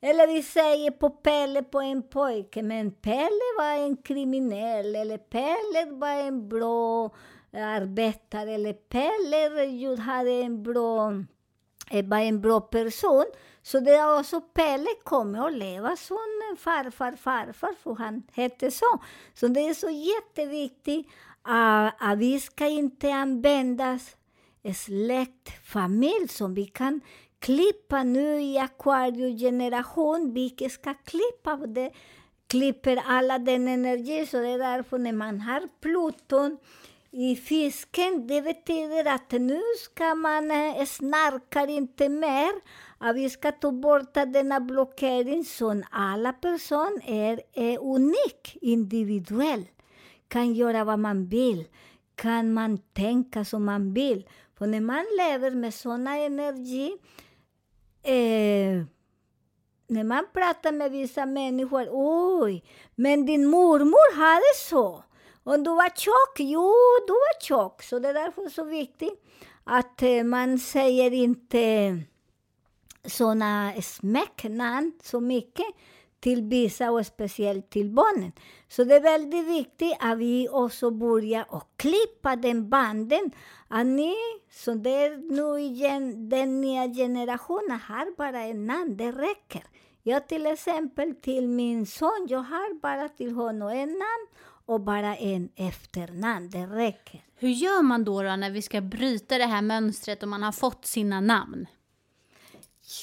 Eller 0.00 0.26
vi 0.26 0.42
säger 0.42 0.90
på 0.90 1.10
Pelle 1.10 1.62
på 1.62 1.80
en 1.80 2.02
pojke, 2.02 2.62
men 2.62 2.90
Pelle 2.90 3.48
var 3.58 3.86
en 3.86 3.96
kriminell, 3.96 4.96
eller 4.96 5.18
Pelle 5.18 5.90
var 5.90 6.08
en 6.08 6.48
bra 6.48 7.10
arbetare, 7.52 8.52
eller 8.52 8.72
Pelle 8.72 10.02
hade 10.02 10.30
en 10.30 10.62
bra, 10.62 11.12
eh, 11.90 12.04
var 12.04 12.18
en 12.18 12.40
bra 12.40 12.60
person. 12.60 13.24
Så 13.62 13.80
det 13.80 13.94
är 13.94 14.18
också 14.18 14.40
Pelle 14.40 14.88
kommer 15.04 15.46
att 15.46 15.52
leva 15.52 15.96
som 15.96 16.16
farfar, 16.58 17.16
farfar, 17.16 17.74
för 17.82 17.94
han 17.94 18.22
hette 18.32 18.70
så. 18.70 19.02
Så 19.34 19.48
det 19.48 19.60
är 19.60 19.74
så 19.74 19.90
jätteviktigt 19.90 21.06
att, 21.48 21.94
att 21.98 22.18
vi 22.18 22.40
ska 22.40 22.66
inte 22.66 23.14
använda 23.14 23.98
släkt, 24.74 25.48
familj 25.64 26.28
som 26.28 26.54
vi 26.54 26.66
kan 26.66 27.00
klippa 27.38 28.02
nu 28.02 28.40
i 28.40 28.58
akvariegeneration. 28.58 30.34
vi 30.34 30.68
ska 30.70 30.94
klippa 30.94 31.56
det, 31.56 31.90
klipper 32.46 33.02
alla 33.06 33.38
den 33.38 33.68
energi, 33.68 34.26
så 34.26 34.36
det 34.36 34.48
är 34.48 34.58
därför 34.58 34.98
när 34.98 35.12
man 35.12 35.40
har 35.40 35.68
Pluton 35.80 36.58
i 37.10 37.36
fisken, 37.36 38.26
det 38.26 38.42
betyder 38.42 39.14
att 39.14 39.30
nu 39.30 39.62
ska 39.84 40.14
man 40.14 40.50
eh, 40.50 40.84
snarka 40.84 41.66
inte 41.66 42.08
mer, 42.08 42.50
att 42.98 43.16
vi 43.16 43.30
ska 43.30 43.52
ta 43.52 43.72
bort 43.72 44.14
denna 44.14 44.60
blockering 44.60 45.44
som 45.44 45.84
alla 45.90 46.32
personer 46.32 47.02
är, 47.06 47.40
är 47.54 47.78
unik, 47.78 48.58
individuell, 48.60 49.64
kan 50.28 50.54
göra 50.54 50.84
vad 50.84 50.98
man 50.98 51.26
vill, 51.26 51.64
kan 52.14 52.52
man 52.52 52.78
tänka 52.78 53.44
som 53.44 53.64
man 53.64 53.94
vill. 53.94 54.28
För 54.58 54.66
när 54.66 54.80
man 54.80 55.04
lever 55.18 55.50
med 55.50 55.74
såna 55.74 56.16
energi, 56.16 56.98
eh, 58.02 58.84
när 59.86 60.04
man 60.04 60.26
pratar 60.32 60.72
med 60.72 60.92
vissa 60.92 61.26
människor, 61.26 61.88
oj, 61.90 62.64
men 62.94 63.26
din 63.26 63.46
mormor 63.46 64.16
hade 64.16 64.54
så. 64.56 65.04
Och 65.44 65.60
du 65.60 65.70
var 65.70 65.96
tjock, 65.96 66.40
jo, 66.40 66.74
du 67.06 67.12
var 67.12 67.40
tjock. 67.40 67.82
Så 67.82 67.98
det 67.98 68.08
är 68.08 68.14
därför 68.14 68.48
så 68.48 68.64
viktigt 68.64 69.24
att 69.64 70.02
eh, 70.02 70.24
man 70.24 70.58
säger 70.58 71.10
inte 71.10 71.98
såna 73.04 73.72
smeknamn 73.82 74.92
så 75.02 75.20
mycket 75.20 75.66
till 76.20 76.42
vissa 76.42 76.90
och 76.90 77.06
speciellt 77.06 77.70
till 77.70 77.90
barnen. 77.90 78.32
Så 78.68 78.84
det 78.84 78.94
är 78.94 79.00
väldigt 79.00 79.46
viktigt 79.46 79.96
att 80.00 80.18
vi 80.18 80.48
också 80.48 80.90
börjar 80.90 81.46
och 81.48 81.68
klippa 81.76 82.36
den 82.36 82.70
banden. 82.70 83.30
Att 83.68 83.86
ni, 83.86 84.14
så 84.50 84.74
det 84.74 84.90
är 84.90 85.16
nu 85.32 85.60
igen, 85.60 86.28
den 86.28 86.60
nya 86.60 86.88
generationen 86.88 87.80
har 87.80 88.16
bara 88.16 88.40
en 88.40 88.66
namn, 88.66 88.96
det 88.96 89.12
räcker. 89.12 89.62
Jag 90.02 90.28
till 90.28 90.46
exempel 90.46 91.14
till 91.14 91.48
min 91.48 91.86
son, 91.86 92.26
jag 92.28 92.38
har 92.38 92.80
bara 92.80 93.08
till 93.08 93.32
honom 93.32 93.68
en 93.68 93.88
namn 93.88 94.26
och 94.66 94.80
bara 94.80 95.16
en 95.16 95.48
efternamn, 95.56 96.50
det 96.50 96.66
räcker. 96.66 97.20
Hur 97.36 97.48
gör 97.48 97.82
man 97.82 98.04
då, 98.04 98.22
då 98.22 98.36
när 98.36 98.50
vi 98.50 98.62
ska 98.62 98.80
bryta 98.80 99.38
det 99.38 99.46
här 99.46 99.62
mönstret 99.62 100.22
och 100.22 100.28
man 100.28 100.42
har 100.42 100.52
fått 100.52 100.86
sina 100.86 101.20
namn? 101.20 101.66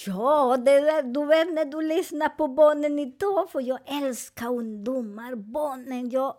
Ja, 0.05 0.57
det 0.57 1.01
du 1.01 1.25
vet 1.25 1.53
när 1.53 1.65
du 1.65 1.81
lyssnar 1.81 2.29
på 2.29 2.47
barnen 2.47 2.99
idag, 2.99 3.49
för 3.49 3.61
jag 3.61 3.79
älskar 3.85 4.47
ungdomar, 4.47 5.35
barnen. 5.35 6.09
Jag 6.09 6.35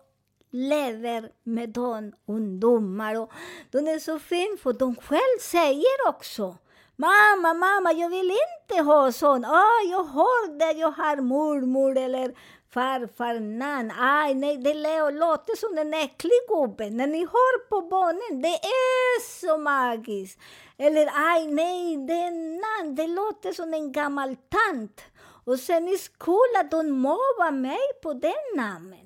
lever 0.50 1.30
med 1.42 1.68
de 1.68 2.12
ungdomar. 2.26 3.20
Och 3.20 3.32
de 3.70 3.78
är 3.78 3.98
så 3.98 4.18
fina, 4.18 4.56
för 4.62 4.72
de 4.72 4.96
själva 4.96 5.40
säger 5.40 6.08
också 6.08 6.56
Mamma, 6.98 7.54
mamma, 7.54 7.92
jag 7.92 8.08
vill 8.10 8.30
inte 8.30 8.82
ha 8.82 9.12
sån. 9.12 9.44
Oh, 9.44 9.90
jag 9.90 10.04
har 10.04 10.58
det, 10.58 10.78
jag 10.78 10.90
har 10.90 11.16
mormor 11.16 11.98
eller 11.98 12.34
farfar 12.70 13.40
namn. 13.40 13.92
Aj, 13.98 14.34
nej, 14.34 14.56
det 14.56 14.74
låter 15.10 15.56
som 15.56 15.78
en 15.78 15.94
äcklig 15.94 16.40
gubbe. 16.48 16.90
När 16.90 17.06
ni 17.06 17.18
hör 17.18 17.68
på 17.68 17.80
barnen, 17.80 18.42
det 18.42 18.54
är 18.54 19.20
så 19.40 19.58
magiskt. 19.58 20.40
Eller 20.78 21.10
aj, 21.14 21.46
nej, 21.46 21.96
det 21.96 22.12
är 22.12 22.30
namn. 22.60 22.94
Det 22.94 23.06
låter 23.06 23.52
som 23.52 23.74
en 23.74 23.92
gammal 23.92 24.36
tant. 24.36 25.00
Och 25.44 25.58
sen 25.58 25.88
i 25.88 25.96
skolan, 25.98 26.68
de 26.70 26.90
mobbar 26.90 27.50
mig 27.50 27.86
på 28.02 28.12
den 28.12 28.44
namnet. 28.56 29.05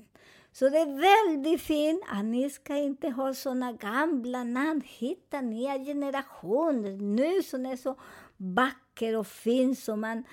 Så 0.60 0.68
det 0.68 0.78
är 0.78 1.26
väldigt 1.26 1.62
fint 1.62 2.02
att 2.08 2.24
ni 2.24 2.50
ska 2.50 2.76
inte 2.76 3.08
ha 3.08 3.34
såna 3.34 3.72
gamla 3.72 4.44
namn. 4.44 4.82
Hitta 4.84 5.40
nya 5.40 5.78
generationer 5.78 6.96
nu 6.96 7.42
som 7.42 7.66
är 7.66 7.76
så 7.76 7.96
vacker 8.36 9.16
och 9.16 9.26
fin 9.26 9.76
som 9.76 10.00
man 10.00 10.24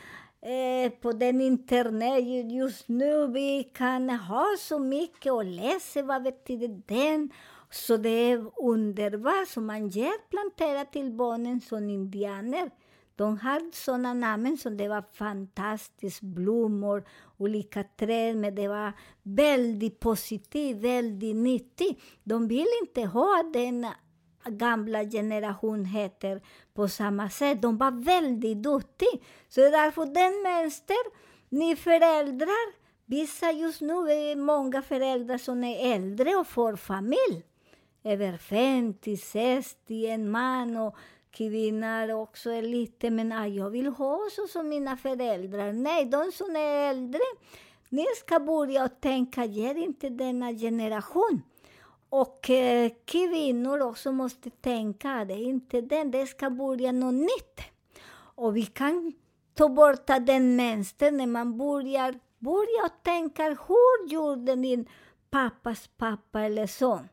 eh, 0.41 0.91
på 0.91 1.11
den 1.11 1.41
internet 1.41 2.51
just 2.51 2.87
nu. 2.87 3.27
Vi 3.27 3.63
kan 3.63 4.09
ha 4.09 4.45
så 4.59 4.79
mycket 4.79 5.33
och 5.33 5.45
läsa 5.45 6.01
vad 6.01 6.23
betyder 6.23 6.81
den. 6.85 7.29
Så 7.69 7.97
det 7.97 8.31
är 8.31 8.51
underbart. 8.63 9.47
Så 9.47 9.61
man 9.61 9.87
ger 9.87 10.29
plantera 10.29 10.85
till 10.85 11.11
barnen 11.11 11.61
som 11.61 11.89
indianer. 11.89 12.69
De 13.15 13.37
har 13.37 13.71
såna 13.73 14.13
namn 14.13 14.57
som 14.57 14.77
det 14.77 14.87
var 14.87 15.03
fantastiskt, 15.13 16.21
blommor, 16.21 17.03
olika 17.37 17.83
träd, 17.83 18.37
men 18.37 18.55
det 18.55 18.67
var 18.67 18.93
väldigt 19.23 19.99
positivt, 19.99 20.77
väldigt 20.77 21.35
nyttigt. 21.35 22.01
De 22.23 22.47
vill 22.47 22.67
inte 22.81 23.01
ha 23.01 23.43
den 23.53 23.87
gamla 24.45 25.03
generation 25.03 25.85
heter 25.85 26.41
på 26.73 26.87
samma 26.87 27.29
sätt. 27.29 27.61
De 27.61 27.77
var 27.77 27.91
väldigt 27.91 28.63
duktiga. 28.63 29.09
Så 29.49 29.61
därför 29.61 30.05
den 30.05 30.41
mönster, 30.43 30.97
ni 31.49 31.75
föräldrar, 31.75 32.73
vissa 33.05 33.51
just 33.51 33.81
nu 33.81 33.93
är 33.93 34.35
många 34.35 34.81
föräldrar 34.81 35.37
som 35.37 35.63
är 35.63 35.93
äldre 35.95 36.35
och 36.35 36.47
får 36.47 36.75
familj. 36.75 37.43
Över 38.03 38.37
50, 38.37 39.17
60, 39.17 40.05
en 40.07 40.31
man 40.31 40.77
och 40.77 40.95
kvinnor 41.37 42.11
också 42.11 42.51
är 42.51 42.61
lite, 42.61 43.09
men 43.09 43.31
ah, 43.31 43.47
jag 43.47 43.69
vill 43.69 43.87
ha 43.87 44.19
så 44.31 44.47
som 44.47 44.69
mina 44.69 44.97
föräldrar. 44.97 45.73
Nej, 45.73 46.05
de 46.05 46.31
som 46.31 46.55
är 46.55 46.89
äldre, 46.89 47.21
ni 47.89 48.05
ska 48.15 48.39
börja 48.39 48.87
tänka, 48.87 49.45
ger 49.45 49.75
inte 49.75 50.09
denna 50.09 50.53
generation. 50.53 51.41
Och 52.09 52.49
eh, 52.49 52.91
kvinnor 53.05 53.81
också 53.81 54.11
måste 54.11 54.49
tänka, 54.49 55.25
det 55.25 55.33
är 55.33 55.43
inte 55.43 55.81
den, 55.81 56.11
det 56.11 56.25
ska 56.27 56.49
börja 56.49 56.91
något 56.91 57.13
nytt. 57.13 57.61
Och 58.35 58.57
vi 58.57 58.65
kan 58.65 59.13
ta 59.53 59.69
bort 59.69 60.07
den 60.07 60.55
mönstret 60.55 61.13
när 61.13 61.27
man 61.27 61.57
börjar, 61.57 62.19
börjar 62.39 63.03
tänka, 63.03 63.43
hur 63.43 64.09
gjorde 64.09 64.55
din 64.55 64.89
pappas 65.29 65.89
pappa 65.97 66.41
eller 66.41 66.67
son? 66.67 67.07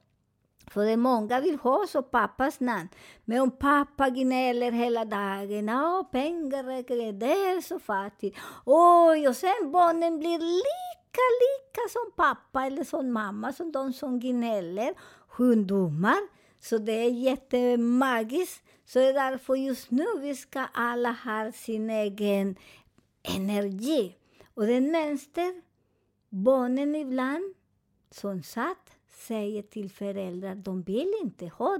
För 0.71 0.85
det 0.85 0.97
många 0.97 1.41
vill 1.41 1.59
ha 1.59 1.87
så 1.89 2.03
pappas 2.03 2.61
namn. 2.61 2.89
Men 3.25 3.41
om 3.41 3.51
pappa 3.51 4.11
gnäller 4.11 4.73
hela 4.73 5.05
dagen, 5.05 5.69
ja 5.69 6.09
pengar 6.13 6.65
räcker 6.65 7.13
det 7.13 7.33
är 7.33 7.61
så 7.61 7.79
fattigt. 7.79 8.39
Oj, 8.67 9.29
och 9.29 9.37
sen 9.37 9.73
barnen 9.73 10.19
blir 10.19 10.39
lika, 10.39 11.25
lika 11.45 11.81
som 11.91 12.13
pappa 12.17 12.67
eller 12.67 12.85
som 12.85 13.13
mamma, 13.13 13.53
som 13.53 13.73
de 13.73 13.93
som 13.93 14.21
gnäller. 14.21 14.95
Sjukdomar. 15.29 16.19
Så 16.61 16.79
det 16.79 16.93
är 16.93 17.11
jättemagiskt. 17.11 18.65
Så 18.87 18.99
det 18.99 19.05
är 19.09 19.13
därför 19.13 19.55
just 19.55 19.91
nu 19.91 20.07
vi 20.21 20.35
ska 20.35 20.61
alla 20.73 21.17
ha 21.25 21.53
sin 21.53 21.91
egen 21.91 22.57
energi. 23.23 24.17
Och 24.55 24.67
den 24.67 24.91
mönster 24.91 25.63
barnen 26.29 26.95
ibland, 26.95 27.55
som 28.11 28.43
satt 28.43 28.94
säger 29.15 29.63
till 29.63 29.91
föräldrar 29.91 30.55
de 30.55 30.83
vill 30.83 31.13
inte 31.23 31.47
ha. 31.47 31.79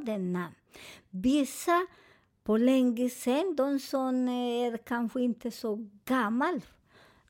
Vissa 1.11 1.87
på 2.45 2.57
länge 2.57 3.11
de 3.57 3.79
som 3.81 4.29
är 4.29 4.77
kanske 4.77 5.21
inte 5.21 5.51
så 5.51 5.89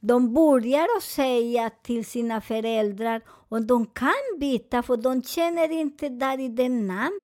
de 0.07 0.35
börjar 0.35 0.87
att 0.97 1.03
säga 1.03 1.71
till 1.71 2.05
sina 2.05 2.41
föräldrar 2.41 3.23
de 3.67 3.87
kan 3.87 4.39
byta 4.41 4.83
för 4.83 4.97
de 4.97 5.23
känner 5.23 5.73
inte 5.73 6.09
där 6.09 6.41
i 6.41 6.49
den 6.49 6.87
namn. 6.87 7.19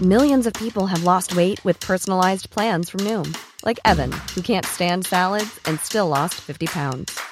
Millions 0.00 0.46
of 0.46 0.52
people 0.52 0.86
have 0.86 1.04
lost 1.04 1.32
weight 1.32 1.64
with 1.64 1.86
personalized 1.86 2.50
plans 2.50 2.90
from 2.90 3.04
Noom. 3.04 3.32
Like 3.64 3.78
Evan, 3.84 4.10
who 4.34 4.42
can't 4.42 4.66
stand 4.66 5.06
salads 5.06 5.60
and 5.68 5.80
still 5.80 6.08
lost 6.08 6.34
50 6.34 6.66
pounds. 6.66 7.31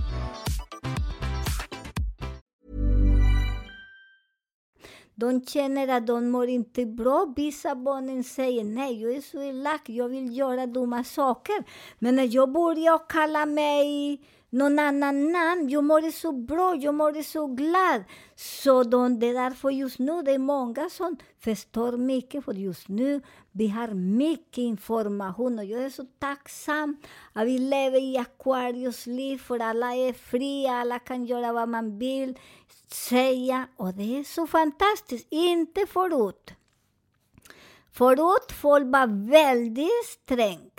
De 5.21 5.45
känner 5.45 5.87
att 5.87 6.07
de 6.07 6.29
mår 6.29 6.47
inte 6.47 6.85
bra. 6.85 7.33
Vissa 7.35 7.75
barnen 7.75 8.23
säger 8.23 8.63
nej, 8.63 9.01
jag 9.01 9.15
är 9.15 9.21
så 9.21 9.41
elak, 9.41 9.81
jag 9.85 10.09
vill 10.09 10.37
göra 10.37 10.65
dumma 10.65 11.03
saker. 11.03 11.63
Men 11.99 12.15
när 12.15 12.35
jag 12.35 12.51
börjar 12.51 13.09
kalla 13.09 13.45
mig 13.45 14.19
någon 14.51 14.79
annan 14.79 15.31
namn. 15.31 15.69
Jag 15.69 15.83
mår 15.83 16.11
så 16.11 16.31
bra, 16.31 16.75
jag 16.75 16.95
mår 16.95 17.21
så 17.21 17.47
glad. 17.47 18.03
Så 18.35 18.83
de, 18.83 19.19
det 19.19 19.27
är 19.27 19.33
därför 19.33 19.69
just 19.69 19.99
nu 19.99 20.21
det 20.21 20.31
är 20.31 20.37
många 20.37 20.89
som 20.89 21.17
förstår 21.39 21.97
mycket, 21.97 22.45
för 22.45 22.53
just 22.53 22.87
nu 22.87 23.21
vi 23.51 23.67
har 23.67 23.87
mycket 23.93 24.57
information 24.57 25.59
och 25.59 25.65
jag 25.65 25.83
är 25.83 25.89
så 25.89 26.05
tacksam 26.19 26.97
att 27.33 27.47
vi 27.47 27.57
lever 27.57 28.03
i 28.03 28.17
Aquarius 28.17 29.07
liv, 29.07 29.37
för 29.37 29.59
alla 29.59 29.95
är 29.95 30.13
fria, 30.13 30.71
alla 30.71 30.99
kan 30.99 31.25
göra 31.25 31.53
vad 31.53 31.69
man 31.69 31.99
vill 31.99 32.37
säga 32.93 33.67
och 33.77 33.93
det 33.93 34.19
är 34.19 34.23
så 34.23 34.47
fantastiskt. 34.47 35.27
Inte 35.29 35.85
förut. 35.87 36.53
Förut 37.91 38.51
folk 38.61 38.85
var 38.85 39.29
väldigt 39.31 40.05
sträng. 40.05 40.71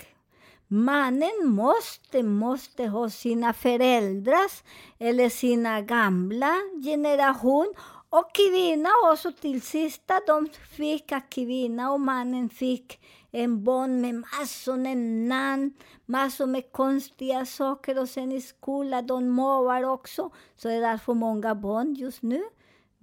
Mannen 0.67 1.31
måste, 1.43 2.23
måste 2.23 2.87
ha 2.87 3.09
sina 3.09 3.53
föräldrars 3.53 4.63
eller 4.99 5.29
sina 5.29 5.81
gamla 5.81 6.55
generation 6.83 7.73
och 8.09 8.35
kvinna 8.35 8.89
också 9.11 9.31
till 9.31 9.61
sista. 9.61 10.19
De 10.27 10.49
fick 10.77 11.13
kvinna 11.29 11.91
och 11.91 11.99
mannen 11.99 12.49
fick 12.49 12.99
en 13.33 13.63
barn 13.63 14.01
med 14.01 14.15
massor 14.15 14.77
med 14.77 14.97
namn, 15.27 15.73
massor 16.05 16.45
med 16.45 16.71
konstiga 16.71 17.45
saker 17.45 17.99
och 17.99 18.09
sen 18.09 18.31
i 18.31 18.41
skolan, 18.41 19.07
de 19.07 19.29
mobbar 19.29 19.83
också. 19.83 20.29
Så 20.55 20.67
det 20.67 20.73
är 20.73 20.81
därför 20.81 21.13
många 21.13 21.55
barn 21.55 21.93
just 21.95 22.21
nu 22.21 22.43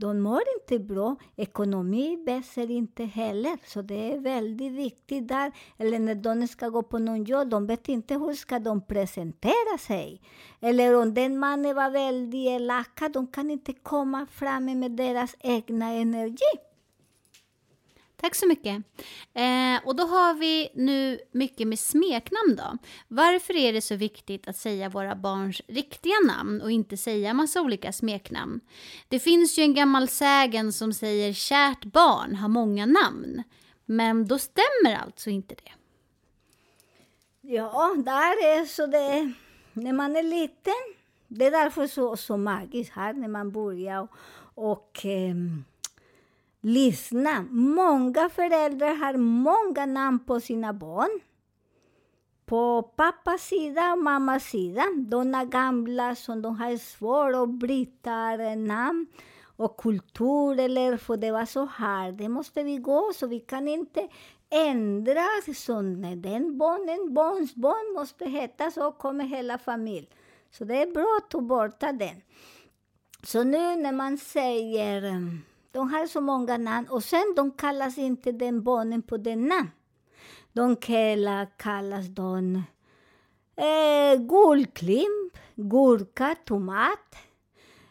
de 0.00 0.20
mår 0.20 0.42
inte 0.60 0.78
bra. 0.78 1.16
Ekonomi 1.36 2.16
växer 2.26 2.70
inte 2.70 3.04
heller. 3.04 3.58
Så 3.66 3.82
det 3.82 4.12
är 4.12 4.18
väldigt 4.18 4.72
viktigt 4.72 5.28
där. 5.28 5.52
Eller 5.78 5.98
när 5.98 6.14
de 6.14 6.48
ska 6.48 6.68
gå 6.68 6.82
på 6.82 6.98
någon 6.98 7.24
jobb, 7.24 7.48
de 7.48 7.66
vet 7.66 7.88
inte 7.88 8.14
hur 8.14 8.34
ska 8.34 8.58
de 8.58 8.80
presentera 8.80 9.78
sig. 9.78 10.20
Eller 10.60 10.96
om 10.96 11.14
den 11.14 11.38
mannen 11.38 11.76
var 11.76 11.90
väldigt 11.90 12.48
elak, 12.48 13.00
de 13.12 13.26
kan 13.26 13.50
inte 13.50 13.72
komma 13.72 14.26
fram 14.26 14.64
med 14.64 14.90
deras 14.90 15.36
egna 15.40 15.92
energi. 15.92 16.69
Tack 18.20 18.34
så 18.34 18.46
mycket. 18.46 18.82
Eh, 19.34 19.84
och 19.84 19.96
då 19.96 20.02
har 20.02 20.34
vi 20.34 20.68
nu 20.74 21.18
mycket 21.32 21.68
med 21.68 21.78
smeknamn 21.78 22.56
då. 22.56 22.78
Varför 23.08 23.56
är 23.56 23.72
det 23.72 23.80
så 23.80 23.96
viktigt 23.96 24.48
att 24.48 24.56
säga 24.56 24.88
våra 24.88 25.14
barns 25.14 25.62
riktiga 25.68 26.14
namn 26.26 26.60
och 26.60 26.70
inte 26.70 26.96
säga 26.96 27.34
massa 27.34 27.60
olika 27.60 27.92
smeknamn? 27.92 28.60
Det 29.08 29.20
finns 29.20 29.58
ju 29.58 29.62
en 29.62 29.74
gammal 29.74 30.08
sägen 30.08 30.72
som 30.72 30.92
säger 30.92 31.32
kärt 31.32 31.84
barn 31.84 32.34
har 32.34 32.48
många 32.48 32.86
namn. 32.86 33.42
Men 33.84 34.26
då 34.26 34.38
stämmer 34.38 34.96
alltså 35.04 35.30
inte 35.30 35.54
det. 35.54 35.72
Ja, 37.40 37.94
där 37.96 38.58
är 38.60 38.64
så 38.64 38.86
det 38.86 39.32
när 39.72 39.92
man 39.92 40.16
är 40.16 40.22
liten. 40.22 40.94
Det 41.28 41.46
är 41.46 41.50
därför 41.50 41.86
så, 41.86 42.16
så 42.16 42.36
magiskt 42.36 42.92
här 42.92 43.12
när 43.12 43.28
man 43.28 43.50
börjar 43.50 44.00
och, 44.00 44.10
och 44.54 45.06
eh, 45.06 45.34
lyssna. 46.60 47.44
Många 47.50 48.28
föräldrar 48.28 48.94
har 48.94 49.16
många 49.16 49.86
namn 49.86 50.18
på 50.18 50.40
sina 50.40 50.72
barn. 50.72 51.20
På 52.46 52.82
pappas 52.82 53.42
sida 53.42 53.92
och 53.92 53.98
mammas 53.98 54.44
sida. 54.44 54.84
De 54.96 55.34
är 55.34 55.44
gamla 55.44 56.14
som 56.14 56.42
de 56.42 56.56
har 56.56 56.76
svårt 56.76 57.34
att 57.34 57.48
bryta 57.48 58.36
namn 58.56 59.06
och 59.56 59.76
kultur, 59.76 60.60
eller 60.60 60.96
för 60.96 61.16
det 61.16 61.30
var 61.30 61.46
så 61.46 61.64
här, 61.66 62.12
det 62.12 62.28
måste 62.28 62.62
vi 62.62 62.76
gå, 62.76 63.10
så 63.14 63.26
vi 63.26 63.40
kan 63.40 63.68
inte 63.68 64.08
ändra. 64.50 65.24
Så 65.56 65.80
när 65.80 66.16
den 66.16 66.58
barnen, 66.58 67.14
barnsbarn 67.14 67.94
måste 67.94 68.24
heta 68.24 68.70
så 68.70 68.92
kommer 68.92 69.24
hela 69.24 69.58
familjen. 69.58 70.12
Så 70.50 70.64
det 70.64 70.82
är 70.82 70.92
bra 70.92 71.18
att 71.22 71.30
ta 71.30 71.40
bort 71.40 71.80
den. 71.80 72.22
Så 73.22 73.42
nu 73.42 73.76
när 73.76 73.92
man 73.92 74.18
säger 74.18 75.02
de 75.72 75.92
har 75.92 76.06
så 76.06 76.20
många 76.20 76.56
namn 76.56 76.88
och 76.88 77.04
sen 77.04 77.34
de 77.36 77.50
kallas 77.50 77.98
inte 77.98 78.32
den 78.32 78.62
barnen 78.62 79.02
på 79.02 79.16
den 79.16 79.48
namn. 79.48 79.70
De 80.52 80.76
kallas 81.56 82.06
de 82.06 82.62
eh, 83.56 84.20
guldklimp, 84.20 85.36
gurka, 85.54 86.36
tomat. 86.44 87.16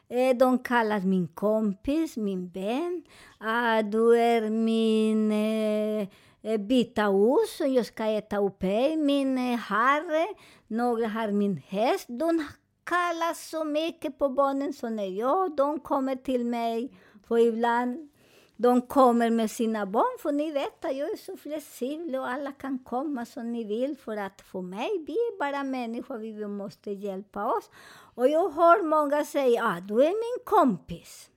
Eh, 0.10 0.38
de 0.38 0.60
kallas 0.60 1.04
min 1.04 1.28
kompis, 1.28 2.18
min 2.18 2.50
vän. 2.50 3.04
Ah, 3.38 3.82
du 3.82 4.18
är 4.18 4.50
min 4.50 5.32
eh, 5.32 6.08
eh 6.42 6.58
bita 6.58 7.10
ost, 7.10 7.60
jag 7.60 7.86
ska 7.86 8.06
äta 8.06 8.38
upp 8.38 8.60
dig. 8.60 8.98
Min 8.98 9.38
eh, 9.38 9.58
herre, 9.58 10.28
några 10.68 11.08
har 11.08 11.32
min 11.32 11.62
häst. 11.68 12.06
De 12.08 12.48
kallas 12.84 13.50
så 13.50 13.64
mycket 13.64 14.18
på 14.18 14.30
barnen, 14.30 14.74
så 14.74 14.90
när 14.90 15.20
jag, 15.20 15.56
de 15.56 15.80
kommer 15.80 16.16
till 16.16 16.46
mig 16.46 16.92
för 17.30 17.38
ibland 17.38 18.10
de 18.56 18.82
kommer 18.82 19.30
med 19.30 19.52
sina 19.52 19.86
barn, 19.86 20.18
för 20.20 20.32
ni 20.32 20.52
vet 20.52 20.86
att 20.86 20.96
jag 20.96 21.12
är 21.12 21.18
så 21.18 21.38
flexibel 21.38 22.16
och 22.16 22.30
alla 22.30 22.52
kan 22.52 22.80
komma 22.80 23.26
som 23.26 23.52
ni 23.52 23.64
vill. 23.64 23.98
För 23.98 24.18
att 24.18 24.42
för 24.42 24.62
mig, 24.62 24.90
vi 25.08 25.14
är 25.14 25.40
bara 25.40 25.64
människor, 25.64 26.18
vi 26.18 26.48
måste 26.48 26.92
hjälpa 26.92 27.46
oss. 27.46 27.70
Och 28.16 28.30
jag 28.30 28.50
hör 28.50 28.84
många 28.84 29.26
säga, 29.26 29.64
ah, 29.64 29.80
du 29.80 29.94
är 29.94 30.10
min 30.10 30.46
kompis. 30.46 31.30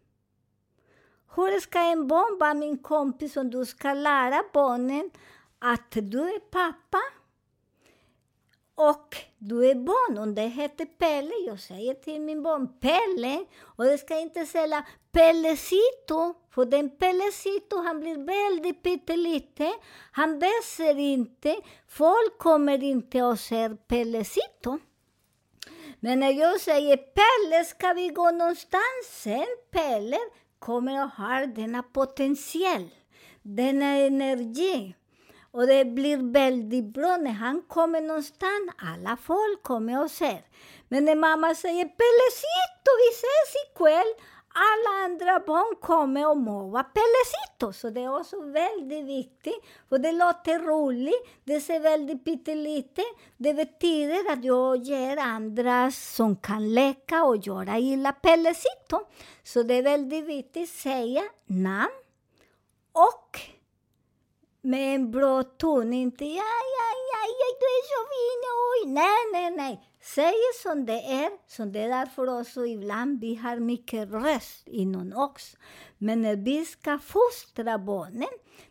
Hur 1.34 1.60
ska 1.60 1.78
en 1.78 2.08
barn 2.08 2.38
vara 2.38 2.54
min 2.54 2.78
kompis 2.78 3.36
om 3.36 3.50
du 3.50 3.66
ska 3.66 3.94
lära 3.94 4.42
barnen 4.52 5.10
att 5.58 5.90
du 5.90 6.22
är 6.22 6.40
pappa? 6.40 6.98
Och 8.74 9.16
du 9.38 9.70
är 9.70 9.74
barn, 9.74 10.18
och 10.18 10.28
det 10.28 10.48
heter 10.48 10.84
Pelle. 10.84 11.32
Jag 11.46 11.60
säger 11.60 11.94
till 11.94 12.20
min 12.20 12.42
barn 12.42 12.68
Pelle. 12.80 13.44
Och 13.62 13.84
du 13.84 13.98
ska 13.98 14.20
inte 14.20 14.46
säga 14.46 14.86
Pellecito, 15.12 16.34
för 16.50 16.64
den 16.64 16.90
Pellecito, 16.96 17.82
han 17.82 18.00
blir 18.00 18.16
väldigt 18.16 18.82
pytteliten. 18.82 19.72
Han 20.12 20.38
växer 20.38 20.98
inte. 20.98 21.56
Folk 21.88 22.38
kommer 22.38 22.82
inte 22.82 23.22
och 23.22 23.38
ser 23.38 23.74
Pellecito. 23.74 24.78
Men 26.00 26.20
när 26.20 26.32
jag 26.32 26.60
säger 26.60 26.96
Pelle, 26.96 27.64
ska 27.64 27.92
vi 27.92 28.08
gå 28.08 28.30
någonstans? 28.30 29.06
Sen 29.08 29.46
Pelle 29.70 30.18
kommer 30.58 31.04
att 31.04 31.14
ha 31.14 31.46
denna 31.46 31.82
potential 31.82 32.88
denna 33.42 33.86
energi. 33.86 34.94
Och 35.52 35.66
det 35.66 35.84
blir 35.84 36.32
väldigt 36.32 36.84
bra 36.84 37.16
när 37.16 37.30
han 37.30 37.62
kommer 37.62 38.00
någonstans. 38.00 38.70
Alla 38.78 39.16
folk 39.16 39.62
kommer 39.62 40.04
och 40.04 40.10
ser. 40.10 40.40
Men 40.88 41.04
när 41.04 41.14
mamma 41.14 41.54
säger 41.54 41.84
Pellecito, 41.84 42.90
vi 43.02 43.08
ses 43.14 43.64
ikväll. 43.66 44.12
Alla 44.54 45.04
andra 45.04 45.46
barn 45.46 45.76
kommer 45.80 46.30
och 46.30 46.36
mobbar 46.36 46.82
Pellecito. 46.82 47.72
Så 47.72 47.90
det 47.90 48.00
är 48.00 48.20
också 48.20 48.40
väldigt 48.40 49.06
viktigt. 49.06 49.64
För 49.88 49.98
det 49.98 50.12
låter 50.12 50.58
roligt. 50.58 51.28
Det 51.44 51.60
ser 51.60 51.80
väldigt 51.80 52.24
pyttelite. 52.24 53.02
Det 53.36 53.54
betyder 53.54 54.32
att 54.32 54.44
jag 54.44 54.76
ger 54.76 55.16
andra 55.16 55.90
som 55.90 56.36
kan 56.36 56.74
leka 56.74 57.24
och 57.24 57.36
göra 57.36 57.78
illa 57.78 58.12
Pellecito. 58.12 59.00
Så 59.42 59.62
det 59.62 59.74
är 59.74 59.82
väldigt 59.82 60.24
viktigt 60.24 60.62
att 60.62 60.76
säga 60.76 61.22
namn 61.46 61.92
och 62.92 63.40
med 64.62 64.94
en 64.94 65.10
bra 65.10 65.42
ton, 65.42 65.92
inte 65.92 66.24
ja, 66.24 66.52
ja, 66.76 66.88
ja, 67.12 67.22
ja, 67.40 67.46
du 67.60 67.66
är 67.66 67.84
så 67.92 68.00
fin, 68.12 68.42
oj, 68.70 68.92
nej, 68.92 69.20
nej, 69.32 69.50
nej. 69.56 69.88
Säg 70.04 70.34
som 70.62 70.86
det 70.86 71.02
är, 71.02 71.30
som 71.46 71.72
det 71.72 71.80
är 71.80 71.88
därför 71.88 72.40
också 72.40 72.66
ibland 72.66 73.20
vi 73.20 73.34
har 73.34 73.56
mycket 73.56 74.10
röst 74.10 74.68
inom 74.68 75.12
oss. 75.12 75.56
Men 75.98 76.22
när 76.22 76.36
vi 76.36 76.64
ska 76.64 76.98
fostra 76.98 77.78
barnen, 77.78 78.28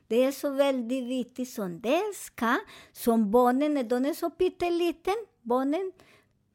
det 0.07 0.23
är 0.23 0.31
så 0.31 0.49
väldigt 0.49 1.03
viktigt 1.03 1.49
som 1.49 1.81
det 1.81 2.01
ska, 2.15 2.55
som 2.91 3.31
barnen, 3.31 3.73
när 3.73 3.83
de 3.83 4.05
är 4.05 4.13
så 4.13 4.29
pytteliten, 4.29 5.15
barnen, 5.41 5.91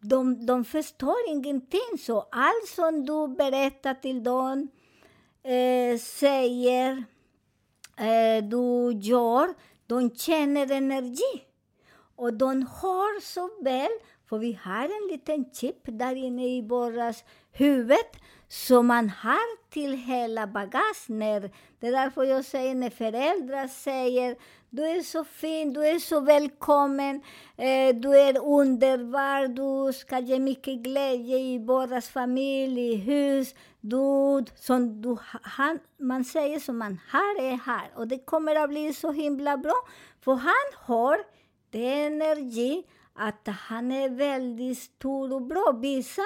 de, 0.01 0.47
de 0.47 0.65
förstår 0.65 1.17
ingenting. 1.29 1.99
Så 1.99 2.29
allt 2.33 2.69
som 2.69 3.07
du 3.07 3.29
berättar 3.37 3.95
till 3.95 4.25
dem, 4.25 4.69
eh, 5.43 5.99
säger, 5.99 7.05
eh, 7.97 8.45
du 8.45 8.93
gör, 8.93 9.55
de 9.87 10.15
känner 10.15 10.73
energi. 10.73 11.45
Och 12.17 12.35
de 12.35 12.67
hör 12.83 13.21
så 13.21 13.51
väl, 13.63 13.91
för 14.29 14.39
vi 14.39 14.59
har 14.63 14.85
en 14.85 15.09
liten 15.11 15.45
chip 15.53 15.81
där 15.85 16.15
inne 16.15 16.57
i 16.57 16.63
våras 16.63 17.25
huvud 17.53 17.97
som 18.49 18.87
man 18.87 19.11
har 19.11 19.71
till 19.71 19.93
hela 19.93 20.47
bagage. 20.47 21.09
Det 21.81 21.87
är 21.87 21.93
därför 21.93 22.25
jag 22.25 22.45
säger 22.45 22.75
när 22.75 22.91
föräldrar 22.91 23.69
säger 23.69 24.37
du 24.77 24.83
är 24.83 25.03
så 25.03 25.25
fin, 25.25 25.73
du 25.73 25.87
är 25.87 25.99
så 25.99 26.21
välkommen, 26.21 27.23
eh, 27.57 27.95
du 27.95 28.19
är 28.19 28.39
underbar, 28.39 29.49
du 29.49 29.93
ska 29.93 30.19
ge 30.19 30.39
mycket 30.39 30.79
glädje 30.79 31.39
i 31.39 31.59
bådas 31.59 32.09
familj, 32.09 32.81
i 32.81 32.97
hus. 32.97 33.55
Du, 33.81 34.45
som 34.57 35.03
du, 35.03 35.17
han, 35.43 35.79
man 35.99 36.25
säger 36.25 36.59
som 36.61 36.79
man 36.79 37.01
har 37.11 37.43
är 37.43 37.57
här. 37.57 37.91
Och 37.95 38.09
det 38.09 38.19
kommer 38.19 38.57
att 38.57 38.69
bli 38.69 38.93
så 38.93 39.13
himla 39.13 39.57
bra, 39.57 39.75
för 40.21 40.35
han 40.35 40.67
har 40.75 41.19
den 41.71 42.23
energi 42.23 42.85
att 43.15 43.49
han 43.49 43.93
är 43.93 44.09
väldigt 44.09 44.79
stor 44.79 45.33
och 45.33 45.43
bra. 45.43 45.79
Vissa 45.81 46.23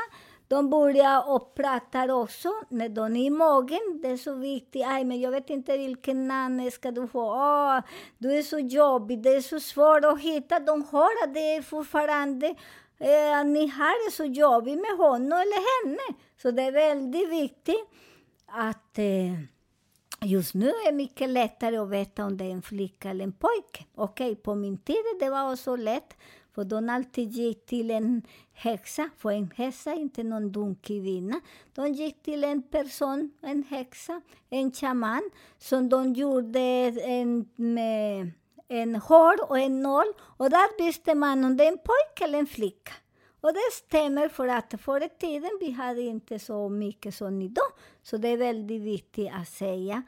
de 0.51 0.71
börjar 0.71 1.35
och 1.35 1.55
pratar 1.55 2.11
också 2.11 2.49
när 2.69 2.89
de 2.89 3.17
är 3.17 3.27
i 3.27 3.31
magen. 3.31 4.01
Det 4.03 4.09
är 4.09 4.17
så 4.17 4.35
viktigt. 4.35 4.87
Aj, 4.87 5.05
men 5.05 5.21
jag 5.21 5.31
vet 5.31 5.51
inte 5.51 5.79
vilken 5.79 6.29
namn 6.29 6.71
ska 6.71 6.91
du 6.91 7.09
få. 7.09 7.21
Oh, 7.21 7.77
ah, 7.77 7.83
du 8.19 8.33
är 8.39 8.43
så 8.43 8.59
jobbig, 8.59 9.23
det 9.23 9.31
är 9.31 9.41
så 9.41 9.61
svårt 9.61 10.05
att 10.05 10.21
hitta. 10.21 10.59
De 10.59 10.85
hör 10.93 11.25
att 11.25 11.35
det 11.35 11.63
fortfarande 11.63 12.47
eh, 12.99 13.45
ni 13.45 13.67
har 13.67 14.07
det 14.07 14.13
så 14.13 14.25
jobbigt 14.25 14.81
med 14.81 14.97
honom 14.99 15.39
eller 15.39 15.87
henne. 15.87 16.19
Så 16.43 16.51
det 16.51 16.63
är 16.63 16.73
väldigt 16.73 17.29
viktigt 17.29 17.89
att 18.47 18.99
eh, 18.99 19.60
Just 20.23 20.55
nu 20.55 20.69
är 20.69 20.91
det 20.91 20.97
mycket 20.97 21.31
lättare 21.31 21.77
att 21.77 21.89
veta 21.89 22.25
om 22.25 22.37
det 22.37 22.45
är 22.45 22.51
en 22.51 22.63
flicka 22.63 23.11
eller 23.11 23.25
en 23.25 23.33
pojke. 23.33 23.85
Okej, 23.95 24.31
okay, 24.33 24.35
på 24.35 24.55
min 24.55 24.79
tid 24.79 24.97
det 25.21 25.31
var 25.31 25.53
också 25.53 25.77
lätt, 25.77 26.17
för 26.55 26.65
de 26.65 26.89
alltid 26.89 27.31
gick 27.31 27.67
till 27.67 27.91
en 27.91 28.23
häxa, 28.53 29.11
för 29.19 29.31
en 29.31 29.51
häxa 29.57 29.95
inte 29.95 30.23
någon 30.23 30.53
dum 30.53 30.77
kvinna. 30.77 31.41
De 31.75 31.93
gick 31.93 32.23
till 32.23 32.45
en 32.45 32.63
person, 32.63 33.33
en 33.41 33.63
häxa, 33.63 34.21
en 34.51 34.73
shaman, 34.73 35.31
som 35.59 35.89
de 35.89 36.13
gjorde 36.13 36.61
en, 36.61 37.49
med 37.57 38.31
en 38.69 38.95
hål 38.97 39.37
och 39.49 39.59
en 39.59 39.83
noll. 39.83 40.13
Och 40.21 40.51
där 40.51 40.85
visste 40.85 41.15
man 41.15 41.45
om 41.45 41.57
det 41.57 41.65
är 41.65 41.73
en 41.73 41.79
pojke 41.79 42.25
eller 42.25 42.39
en 42.39 42.47
flicka. 42.47 42.93
Och 43.41 43.53
det 43.53 43.73
stämmer 43.73 44.29
för 44.29 44.49
att 44.49 44.75
förr 44.81 45.05
i 45.05 45.09
tiden 45.09 45.51
vi 45.61 45.71
hade 45.71 46.01
inte 46.03 46.39
så 46.39 46.69
mycket 46.69 47.15
som 47.15 47.43
idag. 47.43 47.73
Så 48.03 48.17
det 48.17 48.29
är 48.29 48.37
väldigt 48.37 48.83
viktigt 48.83 49.31
att 49.33 49.49
säga 49.49 50.03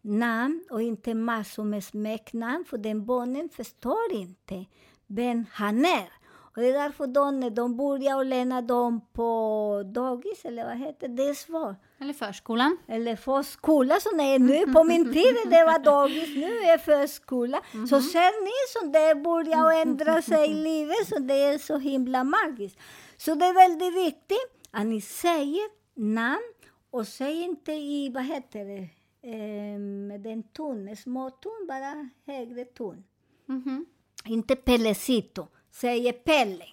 namn 0.00 0.64
och 0.70 0.82
inte 0.82 1.14
massor 1.14 1.64
med 1.64 1.84
smeknamn, 1.84 2.64
för 2.64 2.78
den 2.78 3.06
barnen 3.06 3.48
förstår 3.48 4.12
inte 4.12 4.64
vem 5.06 5.44
han 5.52 5.84
är. 5.84 6.12
Och 6.56 6.62
det 6.62 6.68
är 6.68 6.72
därför 6.72 7.06
de, 7.06 7.40
när 7.40 7.50
de 7.50 7.76
börjar 7.76 8.24
lämna 8.24 8.62
dem 8.62 9.00
på 9.12 9.82
dagis, 9.94 10.44
eller 10.44 10.64
vad 10.64 10.78
heter 10.78 11.08
det, 11.08 11.14
det 11.14 11.28
är 11.28 11.34
svårt. 11.34 11.76
Eller 11.98 12.12
förskolan. 12.12 12.78
Eller 12.88 13.16
förskola, 13.16 14.00
så 14.00 14.16
nej, 14.16 14.38
nu 14.38 14.66
på 14.72 14.84
min 14.84 15.12
tid 15.12 15.36
det 15.50 15.64
var 15.64 15.78
dagis, 15.78 16.36
nu 16.36 16.58
är 16.58 16.78
förskola. 16.78 17.60
Mm 17.72 17.84
-hmm. 17.84 17.88
Så 17.88 18.00
ser 18.00 18.44
ni 18.44 18.80
som 18.80 18.92
det 18.92 19.14
börjar 19.14 19.82
ändra 19.82 20.22
sig 20.22 20.50
i 20.50 20.54
livet, 20.54 21.08
så 21.08 21.18
det 21.18 21.34
är 21.34 21.58
så 21.58 21.78
himla 21.78 22.24
magiskt. 22.24 22.78
Så 23.16 23.34
det 23.34 23.46
är 23.46 23.54
väldigt 23.54 24.06
viktigt 24.06 24.68
att 24.70 24.86
ni 24.86 25.00
säger 25.00 25.68
namn 25.94 26.54
och 26.90 27.08
säg 27.08 27.42
inte 27.42 27.72
i, 27.72 28.10
vad 28.14 28.24
heter 28.24 28.64
det, 28.64 28.88
eh, 29.30 30.20
den 30.20 30.42
ton, 30.42 30.96
små 30.96 31.30
ton, 31.30 31.66
bara 31.68 32.08
högre 32.26 32.64
ton. 32.64 33.04
Mm 33.48 33.62
-hmm. 33.62 33.84
Inte 34.24 34.56
Pellecito, 34.56 35.48
säger 35.80 36.12
Pelle. 36.12 36.66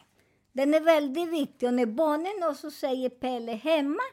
Den 0.52 0.74
är 0.74 0.82
väldigt 0.82 1.30
viktig. 1.30 1.68
Och 1.68 1.74
när 1.74 1.86
barnen 1.86 2.50
också 2.50 2.72
säger 2.72 3.10
Pelle 3.10 3.52
hemma, 3.52 4.04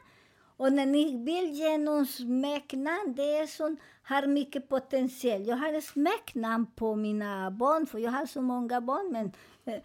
och 0.57 0.73
när 0.73 0.85
ni 0.85 1.23
vill 1.23 1.51
ge 1.51 1.77
någon 1.77 2.05
smeknamn, 2.05 3.13
det 3.15 3.37
är 3.37 3.47
som 3.47 3.77
har 4.03 4.27
mycket 4.27 4.69
potential. 4.69 5.47
Jag 5.47 5.55
har 5.55 5.81
smeknamn 5.81 6.65
på 6.75 6.95
mina 6.95 7.51
barn, 7.51 7.85
för 7.87 7.99
jag 7.99 8.11
har 8.11 8.25
så 8.25 8.41
många 8.41 8.81
barn. 8.81 9.11
Men 9.11 9.31
eh, 9.65 9.81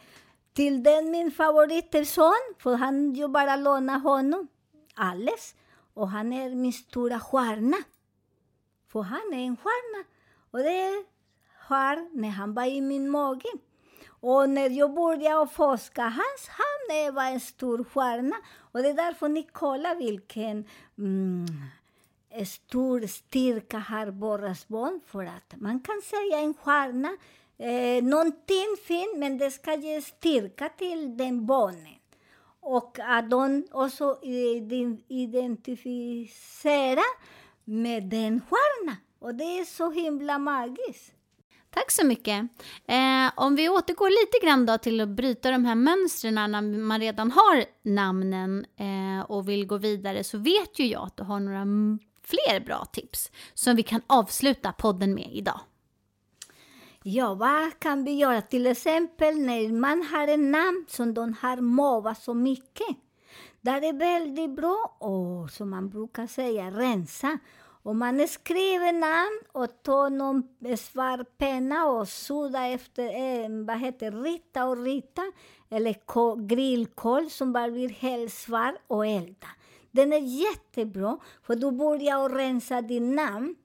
till 0.53 0.83
den 0.83 1.11
min 1.11 1.31
favoritson, 1.31 2.55
för 2.59 2.75
han 2.75 3.14
jag 3.14 3.31
bara 3.31 3.57
lånar 3.57 3.99
honom, 3.99 4.49
Alles. 4.95 5.55
Och 5.95 6.09
han 6.09 6.33
är 6.33 6.55
min 6.55 6.73
stora 6.73 7.21
stjärna. 7.21 7.77
För 8.88 9.03
han 9.03 9.33
är 9.33 9.47
en 9.47 9.57
stjärna. 9.57 10.05
Och 10.51 10.59
det 10.59 11.05
har 11.59 12.16
när 12.21 12.29
han 12.29 12.55
var 12.55 12.64
i 12.64 12.81
min 12.81 13.11
mage. 13.11 13.49
Och 14.20 14.50
när 14.50 14.70
jag 14.70 14.94
började 14.94 15.48
forska, 15.48 16.02
hans 16.02 16.48
han 16.48 17.14
var 17.14 17.24
en 17.24 17.40
stor 17.40 17.85
stjärna. 17.85 18.37
Och 18.72 18.83
det 18.83 18.88
är 18.88 18.94
därför 18.94 19.29
ni 19.29 19.42
kollar 19.42 19.94
vilken 19.94 20.64
mm, 20.98 21.46
eh, 22.31 22.44
stor 22.44 23.07
styrka 23.07 23.79
har 23.79 24.11
borras 24.11 24.68
barn. 24.68 25.00
För 25.07 25.24
att 25.24 25.55
man 25.57 25.81
kan 25.81 26.02
säga 26.02 26.38
en 26.38 26.55
stjärna, 26.55 27.16
eh, 27.59 28.05
någonting 28.05 28.76
fint, 28.87 29.16
men 29.16 29.38
det 29.38 29.50
ska 29.50 29.74
ge 29.74 30.02
styrka 30.02 30.68
till 30.68 31.16
den 31.16 31.46
barnen. 31.46 31.98
Och 32.61 32.98
att 32.98 33.31
de 33.31 33.66
också 33.72 34.18
identifierar 35.09 37.26
med 37.64 38.02
den 38.02 38.40
stjärnan. 38.40 38.96
Och 39.18 39.35
det 39.35 39.59
är 39.59 39.64
så 39.64 39.90
himla 39.90 40.38
magiskt. 40.38 41.15
Tack 41.77 41.91
så 41.91 42.07
mycket. 42.07 42.43
Eh, 42.87 43.33
om 43.37 43.57
vi 43.57 43.69
återgår 43.69 44.11
lite 44.11 44.47
grann 44.47 44.67
då 44.67 44.79
till 44.79 45.01
att 45.01 45.09
bryta 45.09 45.51
de 45.51 45.65
här 45.65 45.75
mönstren 45.75 46.35
när 46.35 46.79
man 46.79 47.01
redan 47.01 47.31
har 47.31 47.65
namnen 47.83 48.67
eh, 48.77 49.31
och 49.31 49.49
vill 49.49 49.67
gå 49.67 49.77
vidare 49.77 50.25
så 50.25 50.39
vet 50.39 50.79
ju 50.79 50.87
jag 50.87 51.07
att 51.07 51.17
du 51.17 51.23
har 51.23 51.41
några 51.41 51.65
fler 52.23 52.61
bra 52.61 52.85
tips 52.85 53.31
som 53.55 53.77
vi 53.77 53.83
kan 53.83 54.01
avsluta 54.07 54.73
podden 54.73 55.15
med 55.15 55.31
idag. 55.33 55.61
Ja, 57.03 57.35
vad 57.35 57.79
kan 57.79 58.05
vi 58.05 58.12
göra? 58.12 58.43
Till 58.43 58.67
exempel 58.67 59.39
när 59.39 59.73
man 59.73 60.03
har 60.03 60.29
en 60.29 60.51
namn 60.51 60.85
som 60.89 61.15
de 61.15 61.35
har 61.41 61.57
mobbat 61.57 62.23
så 62.23 62.35
mycket. 62.35 62.97
Där 63.61 63.77
är 63.77 63.81
det 63.81 63.99
väldigt 63.99 64.57
bra, 64.57 64.97
och 64.99 65.51
som 65.51 65.71
man 65.71 65.89
brukar 65.89 66.27
säga, 66.27 66.71
rensa. 66.71 67.39
Och 67.87 67.96
man 67.96 68.29
skriver 68.29 68.92
namn 68.92 69.40
och 69.53 69.83
tar 69.83 70.11
någon 70.11 70.42
svarpenna 70.77 71.87
och 71.87 72.09
suddar 72.09 72.70
efter, 72.70 73.05
eh, 73.05 73.64
vad 73.66 73.79
heter 73.79 74.12
rita 74.12 74.64
och 74.64 74.85
rita, 74.85 75.22
eller 75.70 76.46
grillkol 76.46 77.31
som 77.31 77.53
bara 77.53 77.70
blir 77.70 77.88
helt 77.88 78.33
svart 78.33 78.75
och 78.87 79.07
elda. 79.07 79.46
Den 79.90 80.12
är 80.12 80.18
jättebra, 80.18 81.18
för 81.42 81.55
du 81.55 81.70
börjar 81.70 82.29
rensa 82.29 82.83
din 82.83 83.14
namn. 83.14 83.57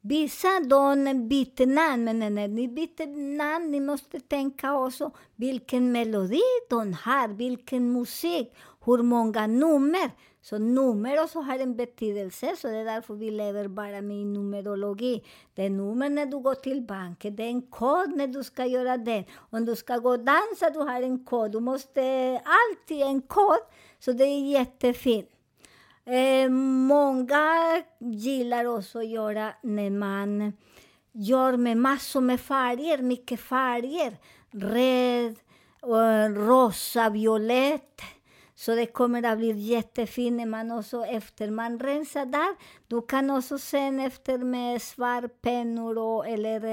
Vissa 0.00 0.60
de 0.60 1.28
byter 1.28 1.66
namn, 1.66 2.04
men 2.04 2.34
när 2.34 2.48
ni 2.48 2.68
byter 2.68 3.36
namn, 3.36 3.70
ni 3.70 3.80
måste 3.80 4.20
tänka 4.20 4.74
också 4.74 5.10
vilken 5.36 5.92
melodi 5.92 6.42
de 6.70 6.92
har, 6.92 7.28
vilken 7.28 7.92
musik, 7.92 8.54
hur 8.84 9.02
många 9.02 9.46
nummer. 9.46 10.10
Så 10.40 10.58
nummer 10.58 11.22
också 11.22 11.40
har 11.40 11.58
en 11.58 11.76
betydelse, 11.76 12.56
så 12.56 12.68
det 12.68 12.76
är 12.76 12.84
därför 12.84 13.14
vi 13.14 13.30
lever 13.30 13.68
bara 13.68 14.00
med 14.00 14.26
numerologi. 14.26 15.24
Det 15.54 15.62
är 15.64 15.70
nummer 15.70 16.10
när 16.10 16.26
du 16.26 16.38
går 16.38 16.54
till 16.54 16.82
banken, 16.82 17.36
det 17.36 17.42
är 17.42 17.48
en 17.48 17.62
kod 17.62 18.16
när 18.16 18.26
du 18.26 18.44
ska 18.44 18.66
göra 18.66 18.96
det. 18.96 19.24
Om 19.50 19.64
du 19.64 19.76
ska 19.76 19.98
gå 19.98 20.10
och 20.10 20.24
dansa, 20.24 20.70
du 20.72 20.78
har 20.78 21.02
en 21.02 21.24
kod. 21.24 21.52
Du 21.52 21.60
måste 21.60 22.00
alltid 22.44 22.98
ha 22.98 23.10
en 23.10 23.22
kod, 23.22 23.58
så 23.98 24.12
det 24.12 24.24
är 24.24 24.50
jättefint. 24.50 25.28
Eh, 26.04 26.48
många 26.88 27.82
gillar 27.98 28.64
också 28.64 28.98
att 28.98 29.08
göra 29.08 29.52
när 29.62 29.90
man 29.90 30.52
gör 31.12 31.56
med 31.56 31.76
massor 31.76 32.20
med 32.20 32.40
färger, 32.40 32.98
mycket 32.98 33.40
färger. 33.40 34.16
Röd, 34.50 35.36
eh, 35.82 36.32
rosa, 36.34 37.10
violett. 37.10 38.00
Så 38.58 38.74
det 38.74 38.86
kommer 38.86 39.22
att 39.22 39.38
bli 39.38 39.52
jättefint 39.52 40.36
när 40.36 40.46
man 40.46 40.70
också 40.70 41.04
efter 41.04 41.50
man 41.50 41.80
rensar 41.80 42.26
där. 42.26 42.56
Du 42.88 43.02
kan 43.02 43.30
också 43.30 43.58
sen 43.58 44.00
efter 44.00 44.38
med 44.38 44.82
svartpennor 44.82 45.98
och, 45.98 46.28
eller 46.28 46.64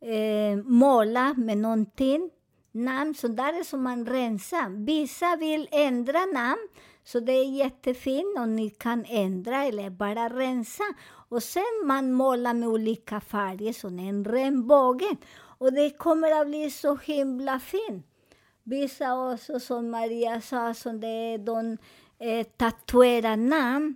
eh, 0.00 0.56
måla 0.64 1.34
med 1.34 1.58
någonting. 1.58 2.30
Namn, 2.72 3.14
så 3.14 3.28
där 3.28 3.60
är 3.60 3.64
som 3.64 3.82
man 3.82 4.06
rensar. 4.06 4.84
Vissa 4.86 5.36
vill 5.36 5.68
ändra 5.70 6.18
namn. 6.26 6.68
Så 7.04 7.20
det 7.20 7.32
är 7.32 7.56
jättefint 7.56 8.38
om 8.38 8.56
ni 8.56 8.70
kan 8.70 9.04
ändra 9.08 9.64
eller 9.64 9.90
bara 9.90 10.28
rensa. 10.28 10.84
Och 11.28 11.42
sen 11.42 11.82
man 11.84 12.12
målar 12.12 12.54
med 12.54 12.68
olika 12.68 13.20
färger, 13.20 13.72
som 13.72 13.98
en 13.98 14.24
regnbåge. 14.24 15.16
Och 15.58 15.72
det 15.72 15.90
kommer 15.90 16.40
att 16.40 16.46
bli 16.46 16.70
så 16.70 16.96
himla 16.96 17.60
fint. 17.60 18.06
Vissa 18.64 19.32
också, 19.32 19.60
som 19.60 19.90
Maria 19.90 20.40
sa, 20.40 20.74
som 20.74 21.00
det 21.00 21.06
är 21.06 21.38
de 21.38 21.78
eh, 22.18 22.46
tatuerar 22.46 23.36
namn. 23.36 23.94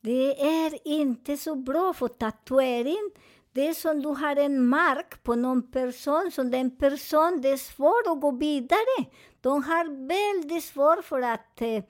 Det 0.00 0.42
är 0.42 0.88
inte 0.88 1.36
så 1.36 1.54
bra 1.54 1.92
för 1.92 2.08
tatuering. 2.08 3.10
Det 3.52 3.68
är 3.68 3.74
som 3.74 4.02
du 4.02 4.08
har 4.08 4.36
en 4.36 4.66
mark 4.66 5.22
på 5.22 5.34
någon 5.34 5.70
person, 5.70 6.30
som 6.32 6.50
den 6.50 6.76
person, 6.76 7.40
det 7.42 7.48
är 7.48 7.56
svårt 7.56 8.06
att 8.06 8.20
gå 8.20 8.30
vidare. 8.30 9.04
De 9.40 9.62
har 9.62 10.06
väldigt 10.08 10.64
svårt 10.64 11.04
för 11.04 11.22
att 11.22 11.60
eh, 11.60 11.84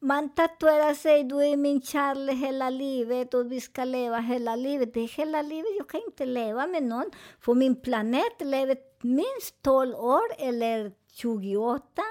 man 0.00 0.34
tatuerar 0.34 0.94
sig, 0.94 1.24
du 1.24 1.44
är 1.44 1.56
min 1.56 1.82
Charlie 1.82 2.32
hela 2.32 2.70
livet 2.70 3.34
och 3.34 3.52
vi 3.52 3.60
ska 3.60 3.84
leva 3.84 4.18
hela 4.18 4.56
livet. 4.56 4.94
Det 4.94 5.00
är 5.00 5.08
hela 5.08 5.42
livet, 5.42 5.70
jag 5.78 5.88
kan 5.88 6.00
inte 6.06 6.26
leva 6.26 6.66
med 6.66 6.82
någon. 6.82 7.10
För 7.40 7.54
min 7.54 7.80
planet 7.80 8.40
lever 8.40 8.76
minst 9.02 9.62
12 9.62 9.94
år 9.94 10.22
eller 10.38 10.92
28. 11.12 12.02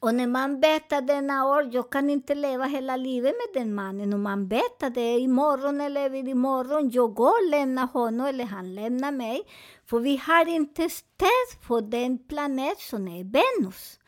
Och 0.00 0.14
när 0.14 0.26
man 0.26 0.60
vet 0.60 0.92
att 0.92 1.06
denna 1.06 1.46
år, 1.46 1.68
jag 1.72 1.90
kan 1.90 2.10
inte 2.10 2.34
leva 2.34 2.64
hela 2.64 2.96
livet 2.96 3.34
med 3.34 3.62
den 3.62 3.74
mannen. 3.74 4.12
Och 4.12 4.20
man 4.20 4.48
vet 4.48 4.82
att 4.82 4.94
det 4.94 5.00
är 5.00 5.18
imorgon 5.18 5.80
eller 5.80 6.14
imorgon, 6.14 6.90
jag 6.90 7.14
går 7.14 7.44
och 7.44 7.50
lämnar 7.50 7.86
honom 7.86 8.26
eller 8.26 8.44
han 8.44 8.74
lämnar 8.74 9.12
mig. 9.12 9.42
För 9.86 9.98
vi 9.98 10.16
har 10.16 10.48
inte 10.48 10.90
stöd 10.90 11.66
för 11.66 11.80
den 11.80 12.18
planet 12.18 12.78
som 12.78 13.08
är 13.08 13.24
Venus. 13.24 13.98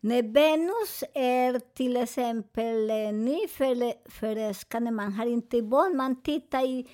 När 0.00 0.22
Venus 0.22 1.04
är 1.14 1.58
till 1.58 1.96
exempel 1.96 2.90
eh, 2.90 3.12
nyförälskad, 3.12 4.82
när 4.82 4.90
man 4.90 5.12
har 5.12 5.26
inte 5.26 5.62
barn, 5.62 5.96
man 5.96 6.22
tittar 6.22 6.64
i 6.64 6.88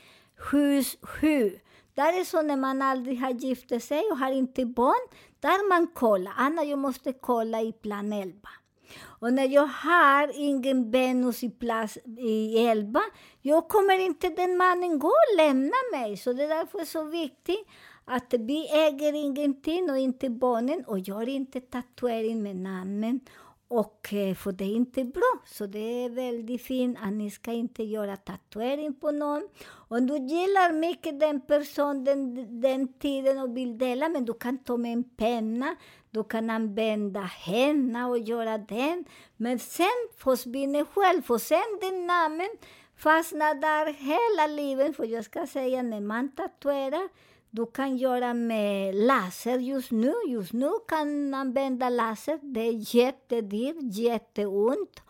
hus 0.50 0.96
sju. 1.02 1.59
Där 1.94 2.20
är 2.20 2.24
så 2.24 2.42
när 2.42 2.57
man 2.57 2.83
aldrig 2.83 3.20
har 3.20 3.30
gift 3.30 3.83
sig 3.83 4.02
och 4.11 4.18
har 4.18 4.33
inte 4.33 4.66
barn, 4.66 5.09
där 5.44 5.68
man 5.68 5.87
kollar. 5.87 6.33
Anna, 6.37 6.64
jag 6.64 6.78
måste 6.78 7.12
kolla 7.12 7.62
i 7.62 7.72
plan 7.72 8.12
11. 8.12 8.48
Och 9.20 9.33
när 9.33 9.48
jag 9.48 9.66
har 9.66 10.30
ingen 10.35 10.90
Venus 10.90 11.42
i, 11.42 11.50
plats, 11.50 11.98
i 12.18 12.66
11, 12.66 13.00
jag 13.42 13.68
kommer 13.68 13.98
inte 13.98 14.28
den 14.28 14.57
mannen 14.57 14.98
gå 14.98 15.09
och 15.09 15.37
lämna 15.37 15.76
mig. 15.92 16.16
Så 16.16 16.33
det 16.33 16.44
är 16.44 16.48
därför 16.48 16.85
så 16.85 17.04
viktigt 17.04 17.66
att 18.04 18.35
vi 18.38 18.68
äger 18.87 19.12
ingenting 19.12 19.90
och 19.90 19.98
inte 19.98 20.30
barnen 20.30 20.85
och 20.87 20.98
gör 20.98 21.28
inte 21.28 21.61
tatuering 21.61 22.42
med 22.42 22.57
namnen. 22.57 23.20
Och 23.68 24.12
eh, 24.12 24.35
för 24.35 24.53
det 24.53 24.64
är 24.64 24.77
inte 24.77 25.05
bra. 25.05 25.33
Så 25.46 25.66
det 25.66 26.05
är 26.05 26.11
väldigt 26.11 26.62
fint 26.62 26.98
att 27.03 27.12
ni 27.12 27.31
ska 27.31 27.53
inte 27.53 27.83
göra 27.83 28.16
tatuering 28.16 28.94
på 28.94 29.11
någon. 29.11 29.48
Om 29.88 30.07
du 30.07 30.16
gillar 30.16 30.72
mycket 30.72 31.20
den 31.20 31.40
personen 31.40 32.05
den, 32.05 32.61
den 32.61 32.92
tiden 32.92 33.38
och 33.38 33.57
vill 33.57 33.79
dela, 33.79 34.09
men 34.09 34.24
du 34.24 34.33
kan 34.33 34.59
ta 34.59 34.77
med 34.77 34.92
en 34.92 35.05
penna, 35.05 35.77
du 36.11 36.24
kan 36.24 36.50
använda 36.50 37.20
henna 37.20 38.09
och 38.09 38.18
göra 38.18 38.59
den. 38.59 39.05
Men 39.37 39.59
sen 39.59 40.09
försvinner 40.16 40.85
själv, 40.85 41.22
för 41.22 41.38
sen 41.38 41.79
den 41.81 42.07
namnen 42.07 42.50
fastnar 42.96 43.55
där 43.55 43.92
hela 43.92 44.46
livet. 44.46 44.96
För 44.96 45.05
jag 45.05 45.24
ska 45.24 45.46
säga, 45.46 45.83
när 45.83 46.00
man 46.00 46.29
tatuerar, 46.29 47.09
du 47.57 47.67
kan 47.67 47.97
göra 47.97 48.35
med 48.35 48.95
laser 48.95 49.59
just 49.59 49.90
nu. 49.90 50.14
Just 50.27 50.53
nu 50.53 50.71
kan 50.88 51.31
man 51.31 51.40
använda 51.40 51.88
laser. 51.88 52.38
Det 52.43 52.61
är 52.61 52.97
jättedyrt, 52.97 53.77
jätteont 53.81 55.03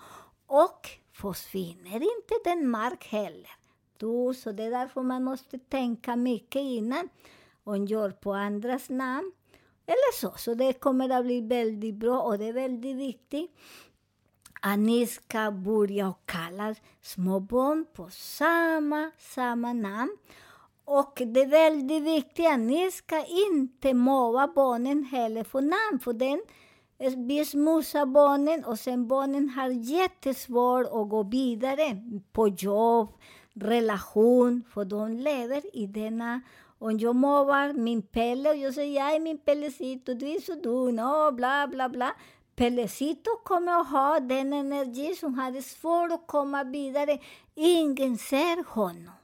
och 0.46 0.88
försvinner 1.12 1.94
inte 1.94 2.34
den 2.44 2.68
mark 2.68 3.04
heller. 3.04 3.50
Du, 3.98 4.34
så 4.34 4.52
det 4.52 4.64
är 4.64 4.70
därför 4.70 5.02
man 5.02 5.24
måste 5.24 5.58
tänka 5.58 6.16
mycket 6.16 6.62
innan 6.62 7.08
och 7.64 7.78
gör 7.78 8.10
på 8.10 8.32
andras 8.32 8.88
namn. 8.88 9.32
Eller 9.86 10.12
så. 10.20 10.32
Så 10.36 10.54
det 10.54 10.72
kommer 10.72 11.10
att 11.10 11.24
bli 11.24 11.40
väldigt 11.40 11.94
bra 11.94 12.20
och 12.22 12.38
det 12.38 12.44
är 12.44 12.52
väldigt 12.52 12.96
viktigt 12.96 13.50
att 14.60 14.78
ni 14.78 15.06
ska 15.06 15.50
börja 15.50 16.14
kalla 16.24 16.74
små 17.02 17.40
barn 17.40 17.86
på 17.94 18.10
samma, 18.10 19.10
samma 19.18 19.72
namn. 19.72 20.16
Och 20.84 21.22
det 21.26 21.40
är 21.40 21.46
väldigt 21.46 22.02
viktigt 22.02 22.46
att 22.46 22.60
ni 22.60 22.90
ska 22.90 23.24
inte 23.24 23.94
mobba 23.94 24.48
barnen 24.54 25.04
heller 25.04 25.44
för 25.44 25.60
namn, 25.60 26.00
för 26.00 26.12
den 26.12 26.42
vi 27.26 27.44
smutsar 27.44 28.06
barnen 28.06 28.64
och 28.64 28.78
sen 28.78 29.08
barnen 29.08 29.48
har 29.48 29.68
jättesvårt 29.68 30.86
att 30.86 31.08
gå 31.08 31.22
vidare 31.22 32.02
på 32.32 32.48
jobb, 32.48 33.08
relation, 33.54 34.62
för 34.74 34.84
de 34.84 35.12
lever 35.12 35.76
i 35.76 35.86
denna 35.86 36.40
om 36.78 36.98
jag 36.98 37.16
mobbar 37.16 37.72
min 37.72 38.02
Pelle 38.02 38.50
och 38.50 38.56
jag 38.56 38.74
säger 38.74 39.00
jag 39.00 39.14
är 39.14 39.20
min 39.20 39.38
Pellecito, 39.38 40.14
du 40.14 40.28
är 40.28 40.40
så 40.40 40.54
dum, 40.54 40.98
och 40.98 41.34
bla 41.34 41.66
bla 41.66 41.88
bla. 41.88 42.14
Pellecito 42.56 43.30
kommer 43.44 43.80
att 43.80 43.90
ha 43.90 44.20
den 44.20 44.52
energi 44.52 45.14
som 45.14 45.34
hade 45.34 45.62
svårt 45.62 46.12
att 46.12 46.26
komma 46.26 46.64
vidare. 46.64 47.18
Ingen 47.54 48.18
ser 48.18 48.64
honom. 48.74 49.23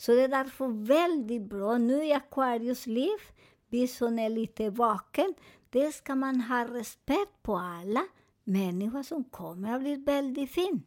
Så 0.00 0.12
det 0.12 0.22
är 0.22 0.28
därför 0.28 0.86
väldigt 0.86 1.42
bra 1.42 1.78
nu 1.78 2.04
i 2.04 2.12
Aquarius 2.12 2.86
liv, 2.86 3.18
vi 3.68 3.88
som 3.88 4.18
är 4.18 4.30
lite 4.30 4.70
vaken, 4.70 5.34
det 5.70 5.92
ska 5.92 6.14
man 6.14 6.40
ha 6.40 6.64
respekt 6.64 7.42
på 7.42 7.56
alla 7.56 8.04
människor 8.44 9.02
som 9.02 9.24
kommer 9.24 9.74
att 9.74 9.80
bli 9.80 9.96
väldigt 9.96 10.50
fin. 10.50 10.82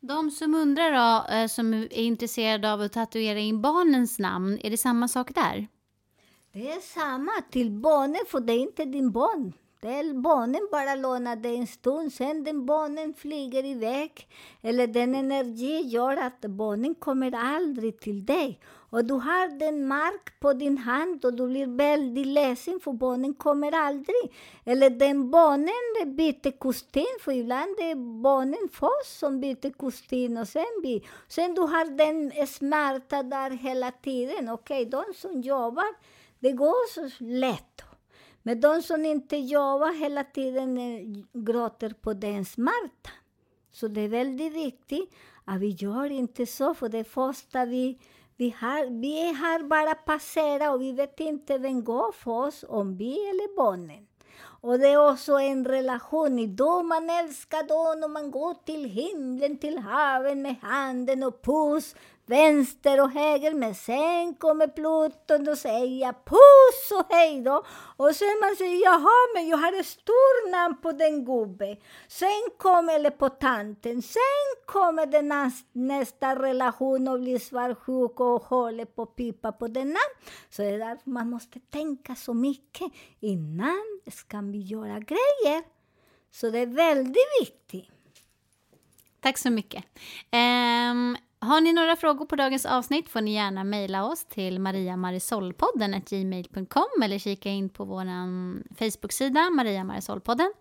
De 0.00 0.30
som 0.30 0.54
undrar 0.54 0.92
då, 0.92 1.34
eh, 1.34 1.46
som 1.46 1.74
är 1.74 1.92
intresserade 1.92 2.72
av 2.72 2.80
att 2.80 2.92
tatuera 2.92 3.38
in 3.38 3.62
barnens 3.62 4.18
namn, 4.18 4.58
är 4.62 4.70
det 4.70 4.76
samma 4.76 5.08
sak 5.08 5.34
där? 5.34 5.68
Det 6.52 6.70
är 6.70 6.80
samma 6.80 7.32
till 7.50 7.70
barnen, 7.70 8.20
för 8.28 8.40
det 8.40 8.52
är 8.52 8.58
inte 8.58 8.84
din 8.84 9.12
barn. 9.12 9.52
Den 9.80 10.22
barnen 10.22 10.68
bara 10.72 10.94
lånar 10.94 11.36
dig 11.36 11.56
en 11.56 11.66
stund, 11.66 12.12
sen 12.12 12.44
den 12.44 12.66
barnen 12.66 13.14
flyger 13.14 13.64
iväg. 13.64 14.28
Eller 14.62 14.86
den 14.86 15.14
energi 15.14 15.80
gör 15.80 16.16
att 16.16 16.40
barnen 16.40 16.94
kommer 16.94 17.34
aldrig 17.34 18.00
till 18.00 18.26
dig. 18.26 18.60
Och 18.90 19.04
du 19.04 19.14
har 19.14 19.58
den 19.58 19.88
mark 19.88 20.40
på 20.40 20.52
din 20.52 20.78
hand 20.78 21.24
och 21.24 21.34
du 21.34 21.46
blir 21.46 21.66
väldigt 21.66 22.26
ledsen 22.26 22.80
för 22.80 22.92
barnen 22.92 23.34
kommer 23.34 23.72
aldrig. 23.72 24.32
Eller 24.64 24.90
den 24.90 25.30
barnen 25.30 26.16
byter 26.16 26.58
kostym, 26.58 27.18
för 27.20 27.32
ibland 27.32 27.80
är 27.80 28.22
barnen 28.22 28.68
först 28.72 29.18
som 29.18 29.40
byter 29.40 29.70
kostym 29.70 30.36
och 30.36 30.48
sen 30.48 30.80
vi. 30.82 31.04
Sen 31.28 31.54
du 31.54 31.60
har 31.60 31.84
den 31.84 32.46
smärta 32.46 33.22
där 33.22 33.50
hela 33.50 33.90
tiden. 33.90 34.48
Okej, 34.48 34.86
okay, 34.86 34.90
de 34.90 35.14
som 35.14 35.40
jobbar, 35.40 35.94
det 36.40 36.52
går 36.52 36.92
så 36.94 37.24
lätt. 37.24 37.85
Men 38.46 38.60
de 38.60 38.82
som 38.82 39.04
inte 39.04 39.36
jobbar 39.36 39.92
hela 40.00 40.24
tiden 40.24 40.78
eh, 40.78 41.22
gråter 41.32 41.94
på 42.00 42.12
den 42.12 42.44
smärtan. 42.44 43.12
Så 43.72 43.88
det 43.88 44.00
är 44.00 44.08
väldigt 44.08 44.52
viktigt 44.52 45.14
att 45.44 45.60
vi 45.60 45.68
gör 45.68 46.10
inte 46.10 46.46
så, 46.46 46.74
för 46.74 46.88
det 46.88 47.04
första 47.04 47.64
vi, 47.64 47.98
vi 48.36 48.54
har, 48.60 49.00
vi 49.00 49.32
har 49.32 49.62
bara 49.62 49.94
passera 49.94 50.72
och 50.72 50.80
vi 50.80 50.92
vet 50.92 51.20
inte 51.20 51.58
vem 51.58 51.84
går 51.84 52.12
för 52.12 52.30
oss, 52.30 52.64
om 52.68 52.96
vi 52.96 53.12
eller 53.12 53.56
barnen. 53.56 54.06
Och 54.60 54.78
det 54.78 54.88
är 54.88 55.12
också 55.12 55.32
en 55.32 55.64
relation. 55.64 56.38
I 56.38 56.46
då 56.46 56.82
man 56.82 57.10
älskar 57.10 57.68
dem 57.68 58.04
och 58.04 58.10
man 58.10 58.30
går 58.30 58.54
till 58.54 58.84
himlen, 58.84 59.58
till 59.58 59.78
haven 59.78 60.42
med 60.42 60.56
handen 60.62 61.22
och 61.22 61.42
puss 61.42 61.94
vänster 62.26 63.00
och 63.00 63.10
höger, 63.10 63.54
men 63.54 63.74
sen 63.74 64.34
kommer 64.34 64.66
Pluton 64.66 65.48
och 65.48 65.58
säger 65.58 66.12
puss 66.12 66.90
och 66.98 67.14
hej 67.14 67.42
då. 67.42 67.64
Och 67.96 68.16
sen 68.16 68.38
man 68.40 68.56
säger 68.56 68.84
jaha, 68.84 69.34
men 69.34 69.48
jag 69.48 69.56
har 69.56 69.80
ett 69.80 69.86
stort 69.86 70.50
namn 70.50 70.76
på 70.82 70.92
den 70.92 71.24
gubben. 71.24 71.76
Sen 72.08 72.42
kommer, 72.58 72.94
eller 72.94 73.10
på 73.10 73.28
tanten, 73.28 74.02
sen 74.02 74.46
kommer 74.66 75.06
den 75.06 75.52
nästa 75.72 76.42
relation 76.42 77.08
och 77.08 77.20
blir 77.20 77.38
svartsjuk 77.38 78.20
och 78.20 78.42
håller 78.42 78.84
på 78.84 79.02
att 79.02 79.16
pipa 79.16 79.52
på 79.52 79.68
denna. 79.68 80.00
Så 80.50 80.62
det 80.62 80.68
är 80.68 80.78
därför 80.78 81.10
man 81.10 81.30
måste 81.30 81.60
tänka 81.60 82.14
så 82.14 82.34
mycket 82.34 82.92
innan 83.20 84.00
ska 84.12 84.40
vi 84.40 84.58
göra 84.58 84.98
grejer. 84.98 85.62
Så 86.30 86.50
det 86.50 86.58
är 86.58 86.66
väldigt 86.66 87.40
viktigt. 87.40 87.90
Tack 89.20 89.38
så 89.38 89.50
mycket. 89.50 89.84
Um, 90.32 91.16
har 91.46 91.60
ni 91.60 91.72
några 91.72 91.96
frågor 91.96 92.26
på 92.26 92.36
dagens 92.36 92.66
avsnitt 92.66 93.08
får 93.08 93.20
ni 93.20 93.34
gärna 93.34 93.64
mejla 93.64 94.04
oss 94.04 94.24
till 94.24 94.60
mariamarisolpodden 94.60 96.02
gmail.com 96.10 97.02
eller 97.02 97.18
kika 97.18 97.48
in 97.48 97.68
på 97.68 97.84
vår 97.84 98.04
Facebook-sida 98.74 99.50
Maria 99.50 99.84
Marisolpodden. 99.84 100.52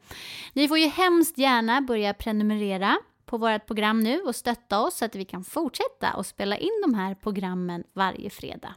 Ni 0.53 0.67
får 0.67 0.77
ju 0.77 0.87
hemskt 0.87 1.37
gärna 1.37 1.81
börja 1.81 2.13
prenumerera 2.13 2.97
på 3.25 3.37
vårt 3.37 3.65
program 3.65 3.99
nu 3.99 4.21
och 4.21 4.35
stötta 4.35 4.81
oss 4.81 4.97
så 4.97 5.05
att 5.05 5.15
vi 5.15 5.25
kan 5.25 5.43
fortsätta 5.43 6.13
och 6.17 6.25
spela 6.25 6.57
in 6.57 6.81
de 6.83 6.93
här 6.93 7.15
programmen 7.15 7.83
varje 7.93 8.29
fredag. 8.29 8.75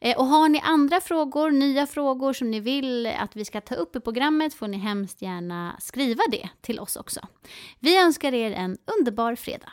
Eh, 0.00 0.18
och 0.18 0.26
har 0.26 0.48
ni 0.48 0.60
andra 0.64 1.00
frågor, 1.00 1.50
nya 1.50 1.86
frågor 1.86 2.32
som 2.32 2.50
ni 2.50 2.60
vill 2.60 3.06
att 3.06 3.36
vi 3.36 3.44
ska 3.44 3.60
ta 3.60 3.74
upp 3.74 3.96
i 3.96 4.00
programmet 4.00 4.54
får 4.54 4.68
ni 4.68 4.76
hemskt 4.76 5.22
gärna 5.22 5.76
skriva 5.80 6.22
det 6.30 6.48
till 6.60 6.80
oss 6.80 6.96
också. 6.96 7.20
Vi 7.78 7.98
önskar 7.98 8.34
er 8.34 8.50
en 8.50 8.78
underbar 8.98 9.34
fredag. 9.34 9.72